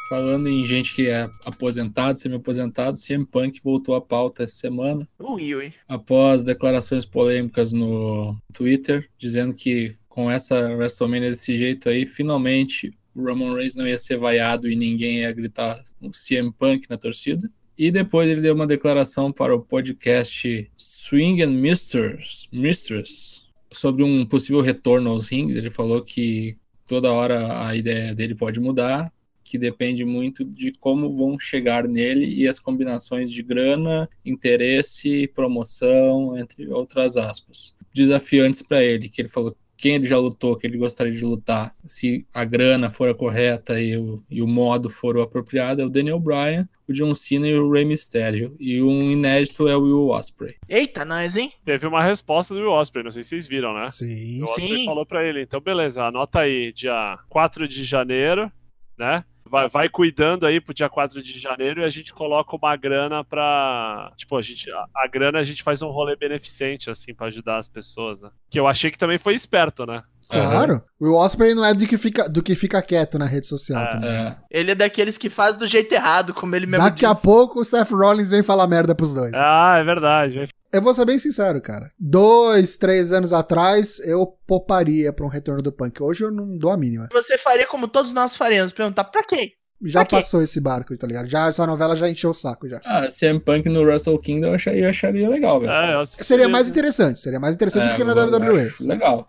Falando 0.08 0.48
em 0.48 0.64
gente 0.64 0.94
que 0.94 1.06
é 1.06 1.28
aposentado, 1.44 2.18
semi-aposentado, 2.18 2.98
CM 2.98 3.26
Punk 3.26 3.60
voltou 3.62 3.94
à 3.94 4.00
pauta 4.00 4.42
essa 4.42 4.54
semana, 4.54 5.06
Ui, 5.18 5.54
ui. 5.54 5.74
após 5.86 6.42
declarações 6.42 7.04
polêmicas 7.04 7.72
no 7.74 8.34
Twitter, 8.54 9.06
dizendo 9.18 9.54
que 9.54 9.94
com 10.08 10.30
essa 10.30 10.70
WrestleMania 10.74 11.28
desse 11.28 11.56
jeito 11.58 11.90
aí, 11.90 12.06
finalmente 12.06 12.90
o 13.14 13.22
Roman 13.22 13.54
Reigns 13.54 13.74
não 13.74 13.86
ia 13.86 13.98
ser 13.98 14.16
vaiado 14.16 14.66
e 14.68 14.76
ninguém 14.76 15.18
ia 15.20 15.32
gritar 15.32 15.78
o 16.00 16.10
CM 16.10 16.50
Punk 16.52 16.88
na 16.88 16.96
torcida. 16.96 17.50
E 17.78 17.92
depois 17.92 18.28
ele 18.28 18.40
deu 18.40 18.56
uma 18.56 18.66
declaração 18.66 19.30
para 19.30 19.54
o 19.54 19.60
podcast 19.60 20.68
Swing 20.76 21.42
and 21.42 21.52
Mistress, 21.52 22.48
Mistress 22.52 23.44
sobre 23.70 24.02
um 24.02 24.26
possível 24.26 24.60
retorno 24.60 25.10
aos 25.10 25.28
rings. 25.28 25.56
Ele 25.56 25.70
falou 25.70 26.02
que 26.02 26.56
toda 26.88 27.12
hora 27.12 27.64
a 27.68 27.76
ideia 27.76 28.12
dele 28.16 28.34
pode 28.34 28.58
mudar, 28.58 29.08
que 29.44 29.56
depende 29.56 30.04
muito 30.04 30.44
de 30.44 30.72
como 30.80 31.08
vão 31.08 31.38
chegar 31.38 31.86
nele 31.86 32.26
e 32.26 32.48
as 32.48 32.58
combinações 32.58 33.30
de 33.30 33.44
grana, 33.44 34.08
interesse, 34.26 35.30
promoção, 35.32 36.36
entre 36.36 36.66
outras 36.68 37.16
aspas. 37.16 37.76
Desafiantes 37.94 38.60
para 38.60 38.82
ele, 38.82 39.08
que 39.08 39.22
ele 39.22 39.28
falou 39.28 39.56
quem 39.78 39.94
ele 39.94 40.08
já 40.08 40.18
lutou, 40.18 40.56
que 40.56 40.66
ele 40.66 40.76
gostaria 40.76 41.12
de 41.12 41.24
lutar, 41.24 41.70
se 41.86 42.26
a 42.34 42.44
grana 42.44 42.90
for 42.90 43.08
a 43.08 43.14
correta 43.14 43.80
e 43.80 43.96
o, 43.96 44.20
e 44.28 44.42
o 44.42 44.46
modo 44.46 44.90
for 44.90 45.16
o 45.16 45.22
apropriado, 45.22 45.80
é 45.80 45.86
o 45.86 45.90
Daniel 45.90 46.18
Bryan, 46.18 46.68
o 46.88 46.92
John 46.92 47.14
Cena 47.14 47.46
e 47.46 47.54
o 47.54 47.70
Rey 47.70 47.84
Mysterio. 47.84 48.56
E 48.58 48.82
um 48.82 49.08
inédito 49.08 49.68
é 49.68 49.76
o 49.76 49.82
Will 49.82 50.08
Ospreay. 50.08 50.56
Eita, 50.68 51.04
nós, 51.04 51.36
hein? 51.36 51.52
Teve 51.64 51.86
uma 51.86 52.02
resposta 52.02 52.52
do 52.52 52.60
Will 52.60 52.72
Ospreay, 52.72 53.04
não 53.04 53.12
sei 53.12 53.22
se 53.22 53.28
vocês 53.28 53.46
viram, 53.46 53.72
né? 53.72 53.88
Sim. 53.88 54.42
O 54.42 54.46
Osprey 54.46 54.68
Sim. 54.68 54.84
falou 54.84 55.06
pra 55.06 55.24
ele, 55.24 55.42
então 55.42 55.60
beleza, 55.60 56.04
anota 56.04 56.40
aí, 56.40 56.72
dia 56.72 57.16
4 57.28 57.68
de 57.68 57.84
janeiro, 57.84 58.50
né? 58.98 59.24
Vai, 59.48 59.68
vai 59.68 59.88
cuidando 59.88 60.46
aí 60.46 60.60
pro 60.60 60.74
dia 60.74 60.88
4 60.88 61.22
de 61.22 61.38
janeiro 61.38 61.80
e 61.80 61.84
a 61.84 61.88
gente 61.88 62.12
coloca 62.12 62.56
uma 62.56 62.76
grana 62.76 63.24
pra. 63.24 64.12
Tipo, 64.16 64.36
a 64.36 64.42
gente. 64.42 64.70
A, 64.70 64.86
a 64.96 65.06
grana 65.06 65.38
a 65.38 65.42
gente 65.42 65.62
faz 65.62 65.82
um 65.82 65.88
rolê 65.88 66.16
beneficente, 66.16 66.90
assim, 66.90 67.14
pra 67.14 67.26
ajudar 67.28 67.58
as 67.58 67.68
pessoas, 67.68 68.22
né? 68.22 68.30
Que 68.50 68.60
eu 68.60 68.66
achei 68.66 68.90
que 68.90 68.98
também 68.98 69.18
foi 69.18 69.34
esperto, 69.34 69.86
né? 69.86 70.02
Claro. 70.28 70.82
O 71.00 71.14
Osprey 71.14 71.54
não 71.54 71.64
é 71.64 71.72
do 71.74 71.86
que 71.86 71.96
fica, 71.96 72.28
do 72.28 72.42
que 72.42 72.54
fica 72.54 72.82
quieto 72.82 73.18
na 73.18 73.24
rede 73.24 73.46
social 73.46 73.82
É, 73.82 73.90
também. 73.90 74.10
É, 74.10 74.36
Ele 74.50 74.70
é 74.72 74.74
daqueles 74.74 75.16
que 75.16 75.30
faz 75.30 75.56
do 75.56 75.66
jeito 75.66 75.92
errado, 75.94 76.34
como 76.34 76.54
ele 76.56 76.66
mesmo 76.66 76.84
Daqui 76.84 77.06
a 77.06 77.12
disse. 77.12 77.22
pouco 77.22 77.60
o 77.60 77.64
Seth 77.64 77.90
Rollins 77.90 78.30
vem 78.30 78.42
falar 78.42 78.66
merda 78.66 78.94
pros 78.94 79.14
dois. 79.14 79.32
Ah, 79.34 79.78
é 79.78 79.84
verdade. 79.84 80.48
Eu 80.72 80.82
vou 80.82 80.92
ser 80.92 81.04
bem 81.06 81.18
sincero, 81.18 81.60
cara. 81.62 81.90
Dois, 81.98 82.76
três 82.76 83.12
anos 83.12 83.32
atrás, 83.32 84.00
eu 84.00 84.26
pouparia 84.46 85.12
pra 85.12 85.24
um 85.24 85.28
retorno 85.28 85.62
do 85.62 85.72
Punk. 85.72 86.02
Hoje 86.02 86.24
eu 86.24 86.30
não 86.30 86.58
dou 86.58 86.70
a 86.70 86.76
mínima. 86.76 87.08
Você 87.12 87.38
faria 87.38 87.66
como 87.66 87.88
todos 87.88 88.12
nós 88.12 88.36
faríamos, 88.36 88.72
perguntar 88.72 89.04
pra 89.04 89.22
quê? 89.22 89.52
Já 89.80 90.00
Pra 90.00 90.06
quê? 90.06 90.16
passou 90.16 90.42
esse 90.42 90.60
barco, 90.60 90.96
tá 90.98 91.06
ligado? 91.06 91.26
Já 91.28 91.46
essa 91.46 91.64
novela 91.64 91.94
já 91.94 92.08
encheu 92.10 92.30
o 92.30 92.34
saco 92.34 92.68
já. 92.68 92.80
Ah, 92.84 93.06
CM 93.08 93.38
Punk 93.38 93.68
no 93.68 93.82
Wrestle 93.84 94.20
Kingdom 94.20 94.48
eu 94.48 94.54
acharia, 94.54 94.84
eu 94.86 94.90
acharia 94.90 95.28
legal, 95.28 95.60
velho. 95.60 95.72
É, 95.72 96.04
Seria 96.04 96.48
mais 96.48 96.68
interessante, 96.68 97.20
seria 97.20 97.38
mais 97.38 97.54
interessante 97.54 97.88
do 97.88 97.94
que 97.94 98.02
na 98.02 98.10
É, 98.12 98.14
WWE. 98.26 98.68
Legal. 98.80 99.24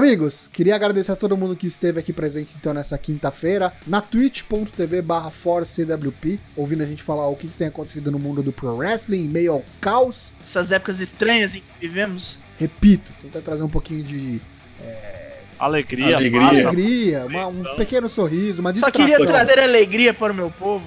Amigos, 0.00 0.46
queria 0.46 0.74
agradecer 0.76 1.10
a 1.12 1.16
todo 1.16 1.38
mundo 1.38 1.56
que 1.56 1.66
esteve 1.66 1.98
aqui 1.98 2.12
presente 2.12 2.50
então 2.60 2.74
nessa 2.74 2.98
quinta-feira 2.98 3.72
na 3.86 4.02
twitch.tv 4.02 5.00
barra 5.00 5.30
forcewp, 5.30 6.38
ouvindo 6.54 6.82
a 6.82 6.86
gente 6.86 7.02
falar 7.02 7.26
o 7.28 7.34
que, 7.34 7.46
que 7.48 7.54
tem 7.54 7.68
acontecido 7.68 8.10
no 8.12 8.18
mundo 8.18 8.42
do 8.42 8.52
pro 8.52 8.76
wrestling, 8.76 9.24
em 9.24 9.28
meio 9.28 9.52
ao 9.52 9.64
caos. 9.80 10.34
Essas 10.44 10.70
épocas 10.70 11.00
estranhas 11.00 11.54
em 11.54 11.60
que 11.60 11.66
vivemos. 11.80 12.38
Repito, 12.58 13.10
tentar 13.22 13.40
trazer 13.40 13.62
um 13.62 13.70
pouquinho 13.70 14.02
de 14.04 14.38
Alegria, 15.58 16.16
Alegria. 16.16 16.40
paz, 16.42 16.66
alegria, 16.66 17.24
uma- 17.24 17.46
um 17.46 17.60
Então. 17.60 17.76
pequeno 17.78 18.06
sorriso, 18.10 18.60
uma 18.60 18.68
Só 18.74 18.90
distração. 18.90 19.00
queria 19.00 19.26
trazer 19.26 19.58
alegria 19.58 20.12
para 20.12 20.30
o 20.30 20.36
meu 20.36 20.50
povo. 20.50 20.86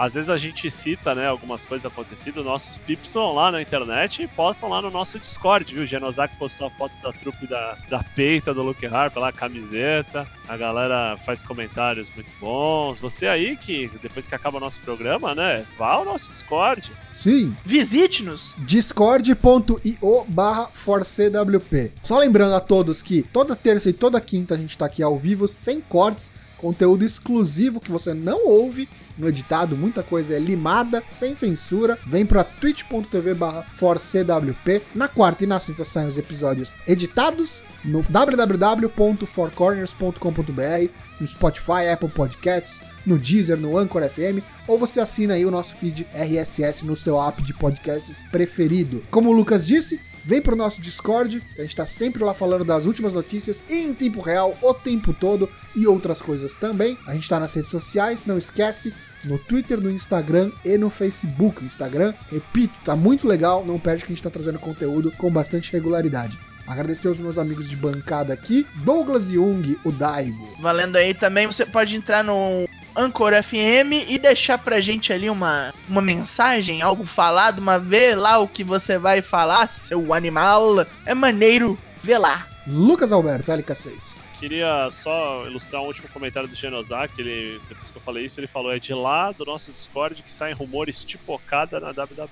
Às 0.00 0.14
vezes 0.14 0.30
a 0.30 0.38
gente 0.38 0.70
cita, 0.70 1.14
né, 1.14 1.26
algumas 1.26 1.66
coisas 1.66 1.84
acontecidas, 1.84 2.42
nossos 2.42 2.78
pips 2.78 3.12
vão 3.12 3.34
lá 3.34 3.52
na 3.52 3.60
internet 3.60 4.22
e 4.22 4.26
postam 4.26 4.70
lá 4.70 4.80
no 4.80 4.90
nosso 4.90 5.18
Discord, 5.18 5.74
viu? 5.74 5.82
O 5.82 5.86
Genosaki 5.86 6.38
postou 6.38 6.68
a 6.68 6.70
foto 6.70 6.98
da 7.02 7.12
trupe 7.12 7.46
da, 7.46 7.76
da 7.86 8.02
peita 8.02 8.54
do 8.54 8.62
Luke 8.62 8.86
Harper 8.86 9.20
lá, 9.20 9.28
a 9.28 9.32
camiseta. 9.32 10.26
A 10.48 10.56
galera 10.56 11.18
faz 11.18 11.42
comentários 11.42 12.10
muito 12.14 12.30
bons. 12.40 12.98
Você 12.98 13.26
aí 13.26 13.58
que, 13.58 13.90
depois 14.00 14.26
que 14.26 14.34
acaba 14.34 14.56
o 14.56 14.60
nosso 14.60 14.80
programa, 14.80 15.34
né, 15.34 15.66
vá 15.78 15.88
ao 15.88 16.04
nosso 16.06 16.30
Discord. 16.30 16.90
Sim, 17.12 17.54
Visite-nos. 17.62 18.54
discord.io 18.56 20.24
barra 20.28 20.70
forcewp. 20.72 21.92
Só 22.02 22.18
lembrando 22.18 22.54
a 22.54 22.60
todos 22.60 23.02
que 23.02 23.20
toda 23.20 23.54
terça 23.54 23.90
e 23.90 23.92
toda 23.92 24.18
quinta 24.18 24.54
a 24.54 24.56
gente 24.56 24.78
tá 24.78 24.86
aqui 24.86 25.02
ao 25.02 25.18
vivo, 25.18 25.46
sem 25.46 25.78
cortes, 25.78 26.32
conteúdo 26.56 27.04
exclusivo 27.04 27.80
que 27.80 27.90
você 27.90 28.14
não 28.14 28.46
ouve 28.46 28.88
no 29.20 29.28
editado, 29.28 29.76
muita 29.76 30.02
coisa 30.02 30.34
é 30.34 30.38
limada, 30.38 31.02
sem 31.08 31.34
censura. 31.34 31.98
Vem 32.06 32.26
pra 32.26 32.42
twitch.tv 32.42 33.34
barra 33.34 33.66
forcewp. 33.74 34.82
Na 34.94 35.06
quarta 35.08 35.44
e 35.44 35.46
na 35.46 35.60
sexta 35.60 35.84
saem 35.84 36.08
os 36.08 36.16
episódios 36.18 36.74
editados 36.86 37.62
no 37.84 38.02
www.fourcorners.com.br, 38.02 40.90
no 41.20 41.26
Spotify, 41.26 41.90
Apple 41.92 42.08
Podcasts, 42.08 42.80
no 43.06 43.18
Deezer, 43.18 43.58
no 43.58 43.78
Anchor 43.78 44.02
FM, 44.08 44.42
ou 44.66 44.78
você 44.78 45.00
assina 45.00 45.34
aí 45.34 45.46
o 45.46 45.50
nosso 45.50 45.74
feed 45.74 46.06
RSS 46.14 46.84
no 46.84 46.94
seu 46.96 47.20
app 47.20 47.42
de 47.42 47.52
podcasts 47.54 48.24
preferido. 48.30 49.02
Como 49.10 49.30
o 49.30 49.32
Lucas 49.32 49.66
disse, 49.66 50.00
Vem 50.30 50.40
pro 50.40 50.54
nosso 50.54 50.80
Discord, 50.80 51.42
a 51.58 51.62
gente 51.62 51.74
tá 51.74 51.84
sempre 51.84 52.22
lá 52.22 52.32
falando 52.32 52.64
das 52.64 52.86
últimas 52.86 53.12
notícias 53.12 53.64
em 53.68 53.92
tempo 53.92 54.20
real, 54.20 54.56
o 54.62 54.72
tempo 54.72 55.12
todo 55.12 55.50
e 55.74 55.88
outras 55.88 56.22
coisas 56.22 56.56
também. 56.56 56.96
A 57.04 57.14
gente 57.14 57.28
tá 57.28 57.40
nas 57.40 57.52
redes 57.52 57.68
sociais, 57.68 58.26
não 58.26 58.38
esquece, 58.38 58.94
no 59.24 59.40
Twitter, 59.40 59.80
no 59.80 59.90
Instagram 59.90 60.52
e 60.64 60.78
no 60.78 60.88
Facebook. 60.88 61.64
Instagram, 61.64 62.14
repito, 62.30 62.72
tá 62.84 62.94
muito 62.94 63.26
legal, 63.26 63.66
não 63.66 63.76
perde 63.76 64.04
que 64.04 64.12
a 64.12 64.14
gente 64.14 64.22
tá 64.22 64.30
trazendo 64.30 64.60
conteúdo 64.60 65.10
com 65.18 65.28
bastante 65.32 65.72
regularidade. 65.72 66.38
Agradecer 66.64 67.08
aos 67.08 67.18
meus 67.18 67.36
amigos 67.36 67.68
de 67.68 67.74
bancada 67.74 68.32
aqui, 68.32 68.64
Douglas 68.84 69.30
Jung, 69.30 69.76
o 69.82 69.90
Daigo. 69.90 70.56
Valendo 70.60 70.94
aí 70.94 71.12
também, 71.12 71.48
você 71.48 71.66
pode 71.66 71.96
entrar 71.96 72.22
no 72.22 72.68
Anchor 72.96 73.32
FM 73.42 74.08
e 74.08 74.18
deixar 74.18 74.58
pra 74.58 74.80
gente 74.80 75.12
ali 75.12 75.30
uma, 75.30 75.72
uma 75.88 76.00
mensagem, 76.00 76.82
algo 76.82 77.04
falado, 77.04 77.58
uma 77.58 77.78
vê 77.78 78.14
lá 78.14 78.38
o 78.38 78.48
que 78.48 78.64
você 78.64 78.98
vai 78.98 79.22
falar, 79.22 79.70
seu 79.70 80.12
animal. 80.12 80.86
É 81.04 81.14
maneiro 81.14 81.78
ver 82.02 82.18
lá. 82.18 82.46
Lucas 82.66 83.12
Alberto, 83.12 83.50
LK6. 83.50 84.20
Queria 84.40 84.88
só 84.90 85.44
ilustrar 85.46 85.82
um 85.82 85.86
último 85.86 86.08
comentário 86.08 86.48
do 86.48 86.54
Genosaki. 86.54 87.20
Ele, 87.20 87.60
depois 87.68 87.90
que 87.90 87.98
eu 87.98 88.00
falei 88.00 88.24
isso, 88.24 88.40
ele 88.40 88.46
falou: 88.46 88.72
é 88.72 88.78
de 88.78 88.94
lá 88.94 89.30
do 89.32 89.44
nosso 89.44 89.70
Discord 89.70 90.22
que 90.22 90.30
saem 90.30 90.54
rumores 90.54 91.04
tipocada 91.04 91.78
na 91.78 91.88
WWE. 91.90 92.30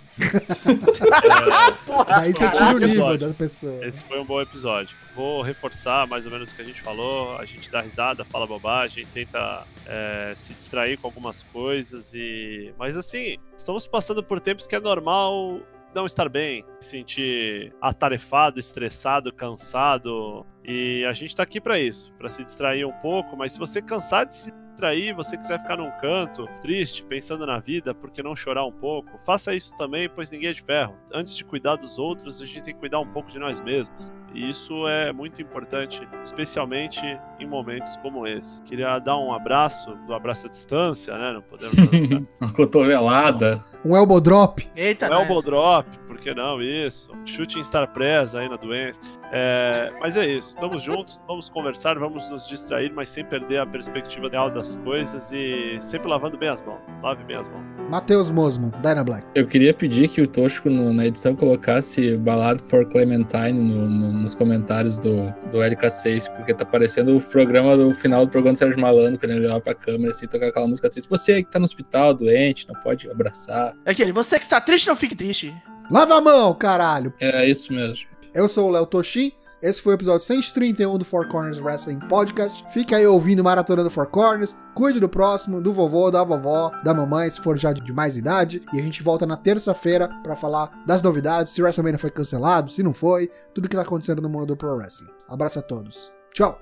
Porra, 1.87 2.05
Daí 2.07 2.33
você 2.33 2.51
tira 2.51 2.65
o 2.65 2.79
nível 2.79 2.87
Episódio. 2.87 3.29
da 3.29 3.35
pessoa. 3.35 3.87
Esse 3.87 4.03
foi 4.05 4.19
um 4.19 4.25
bom 4.25 4.41
episódio. 4.41 4.97
Vou 5.15 5.43
reforçar 5.43 6.07
mais 6.07 6.25
ou 6.25 6.33
menos 6.33 6.51
o 6.51 6.57
que 6.57 6.63
a 6.63 6.65
gente 6.65 6.81
falou. 6.81 7.37
A 7.37 7.45
gente 7.45 7.71
dá 7.71 7.83
risada, 7.83 8.25
fala 8.25 8.47
bobagem, 8.47 9.05
tenta 9.13 9.67
é, 9.87 10.33
se 10.35 10.55
distrair 10.55 10.97
com 10.97 11.09
algumas 11.09 11.43
coisas 11.43 12.15
e. 12.15 12.73
Mas 12.79 12.97
assim, 12.97 13.37
estamos 13.55 13.87
passando 13.87 14.23
por 14.23 14.41
tempos 14.41 14.67
que 14.67 14.75
é 14.75 14.81
normal 14.81 15.61
não 15.95 16.07
estar 16.07 16.29
bem, 16.29 16.65
se 16.81 16.91
sentir 16.91 17.73
atarefado, 17.81 18.61
estressado, 18.61 19.33
cansado. 19.33 20.47
E 20.71 21.03
a 21.07 21.13
gente 21.13 21.35
tá 21.35 21.45
aqui 21.45 21.63
pra 21.63 21.81
isso, 21.81 22.13
pra 22.19 22.29
se 22.29 22.45
distrair 22.45 22.85
um 22.85 22.93
pouco, 22.93 23.35
mas 23.39 23.55
se 23.55 23.59
você 23.59 23.81
cansar 23.81 24.27
de 24.27 24.35
se 24.35 24.53
distrair, 24.53 25.15
você 25.15 25.35
quiser 25.35 25.59
ficar 25.59 25.79
num 25.79 25.91
canto, 25.93 26.47
triste, 26.61 27.03
pensando 27.05 27.47
na 27.47 27.59
vida, 27.59 27.95
por 27.95 28.11
que 28.11 28.23
não 28.23 28.37
chorar 28.37 28.67
um 28.67 28.71
pouco? 28.71 29.17
Faça 29.19 29.55
isso 29.55 29.75
também, 29.79 30.11
pois 30.11 30.31
ninguém 30.31 30.51
é 30.51 30.53
de 30.53 30.61
ferro. 30.61 30.95
Antes 31.11 31.35
de 31.35 31.43
cuidar 31.43 31.77
dos 31.77 31.99
outros, 31.99 32.43
a 32.43 32.45
gente 32.45 32.63
tem 32.63 32.75
que 32.75 32.81
cuidar 32.81 33.01
um 33.01 33.11
pouco 33.11 33.31
de 33.31 33.39
nós 33.39 33.63
mesmos. 33.63 34.13
E 34.35 34.49
isso 34.51 34.87
é 34.87 35.13
muito 35.13 35.41
importante, 35.41 36.07
especialmente 36.23 37.01
em 37.41 37.47
momentos 37.47 37.97
como 37.97 38.27
esse. 38.27 38.63
Queria 38.63 38.99
dar 38.99 39.17
um 39.19 39.33
abraço, 39.33 39.95
do 40.07 40.15
abraço 40.15 40.47
à 40.47 40.51
distância, 40.51 41.17
né? 41.17 41.33
Não 41.33 41.43
podemos. 41.43 41.75
Uma 42.41 42.53
cotovelada. 42.53 43.63
Um 43.85 43.97
elbow 43.97 44.21
drop. 44.21 44.69
Eita, 44.77 45.07
Um 45.07 45.11
né? 45.11 45.23
elbow 45.23 45.43
drop, 45.43 45.99
por 46.07 46.19
que 46.19 46.35
não? 46.35 46.61
Isso. 46.61 47.11
Chute 47.25 47.59
em 47.59 47.65
star 47.65 47.89
presa 47.93 48.41
aí 48.41 48.49
na 48.49 48.57
doença. 48.57 49.01
É, 49.33 49.93
mas 50.01 50.17
é 50.17 50.27
isso. 50.27 50.49
Estamos 50.51 50.83
juntos, 50.83 51.21
vamos 51.27 51.49
conversar, 51.49 51.99
vamos 51.99 52.31
nos 52.31 52.47
distrair, 52.47 52.93
mas 52.95 53.09
sem 53.09 53.25
perder 53.25 53.59
a 53.61 53.67
perspectiva 53.67 54.29
real 54.29 54.51
das 54.51 54.77
coisas 54.77 55.33
e 55.33 55.79
sempre 55.81 56.09
lavando 56.11 56.37
bem 56.37 56.49
as 56.49 56.63
mãos. 56.63 56.81
Lave 57.03 57.25
bem 57.25 57.37
as 57.37 57.49
mãos. 57.49 57.78
Matheus 57.89 58.31
Mosman, 58.31 58.71
Dyna 58.83 59.03
Black. 59.03 59.27
Eu 59.35 59.47
queria 59.47 59.73
pedir 59.73 60.09
que 60.09 60.21
o 60.21 60.29
Tosco 60.29 60.69
no- 60.69 60.93
na 60.93 61.07
edição 61.07 61.35
colocasse 61.35 62.19
Ballad 62.19 62.61
for 62.63 62.85
Clementine 62.87 63.53
no- 63.53 63.89
no- 63.89 64.13
nos 64.13 64.35
comentários 64.35 64.99
do, 64.99 65.33
do 65.51 65.63
LK6, 65.63 66.29
porque 66.29 66.53
tá 66.53 66.67
parecendo 66.67 67.17
o 67.17 67.21
programa 67.21 67.77
do 67.77 67.95
final 67.95 68.27
do 68.27 68.31
programa 68.31 68.55
do 68.55 68.59
Sérgio 68.59 68.79
Malandro, 68.79 69.19
quando 69.19 69.31
ele 69.33 69.47
olhava 69.47 69.61
pra 69.63 69.75
câmera 69.75 70.11
assim, 70.11 70.27
tocar 70.27 70.49
aquela 70.49 70.69
música 70.69 70.91
triste. 70.91 71.09
Você 71.09 71.43
que 71.43 71.51
tá 71.51 71.59
no 71.59 71.65
hospital, 71.65 72.13
doente, 72.13 72.69
não 72.69 72.79
pode 72.81 73.11
abraçar. 73.11 73.73
Aquele, 73.87 74.13
você 74.13 74.39
que 74.39 74.45
está 74.45 74.61
triste, 74.61 74.87
não 74.87 74.97
fique 74.97 75.17
triste. 75.17 75.55
Lava 75.91 76.19
a 76.19 76.21
mão, 76.21 76.53
caralho. 76.55 77.15
É 77.19 77.47
isso 77.49 77.73
mesmo. 77.73 78.07
Eu 78.35 78.47
sou 78.49 78.69
o 78.69 78.71
Léo 78.71 78.85
Toshin. 78.85 79.33
Esse 79.61 79.83
foi 79.83 79.95
o 79.95 79.97
episódio 79.97 80.25
131 80.25 80.99
do 80.99 81.05
Four 81.05 81.29
Corners 81.29 81.61
Wrestling 81.61 81.99
Podcast. 82.01 82.65
Fica 82.73 82.97
aí 82.97 83.07
ouvindo 83.07 83.43
Maratona 83.43 83.83
do 83.83 83.91
Four 83.91 84.07
Corners. 84.07 84.57
Cuide 84.75 85.01
do 85.01 85.09
próximo, 85.09 85.61
do 85.61 85.73
vovô, 85.73 86.11
da 86.11 86.23
vovó, 86.23 86.71
da 86.85 86.95
mamãe, 86.95 87.29
se 87.29 87.41
for 87.41 87.57
já 87.57 87.73
de 87.73 87.93
mais 87.93 88.17
idade. 88.17 88.63
E 88.73 88.79
a 88.79 88.83
gente 88.83 89.03
volta 89.03 89.27
na 89.27 89.37
terça-feira 89.37 90.09
para 90.23 90.37
falar 90.37 90.71
das 90.87 91.03
novidades, 91.03 91.53
se 91.53 91.61
o 91.61 91.65
WrestleMania 91.65 91.99
foi 91.99 92.11
cancelado, 92.11 92.71
se 92.71 92.83
não 92.83 92.95
foi, 92.95 93.31
tudo 93.53 93.69
que 93.69 93.77
tá 93.77 93.83
acontecendo 93.83 94.23
no 94.23 94.29
mundo 94.29 94.47
do 94.47 94.57
Pro 94.57 94.77
Wrestling. 94.77 95.11
Abraço 95.29 95.59
a 95.59 95.63
todos. 95.63 96.13
Tchau! 96.33 96.61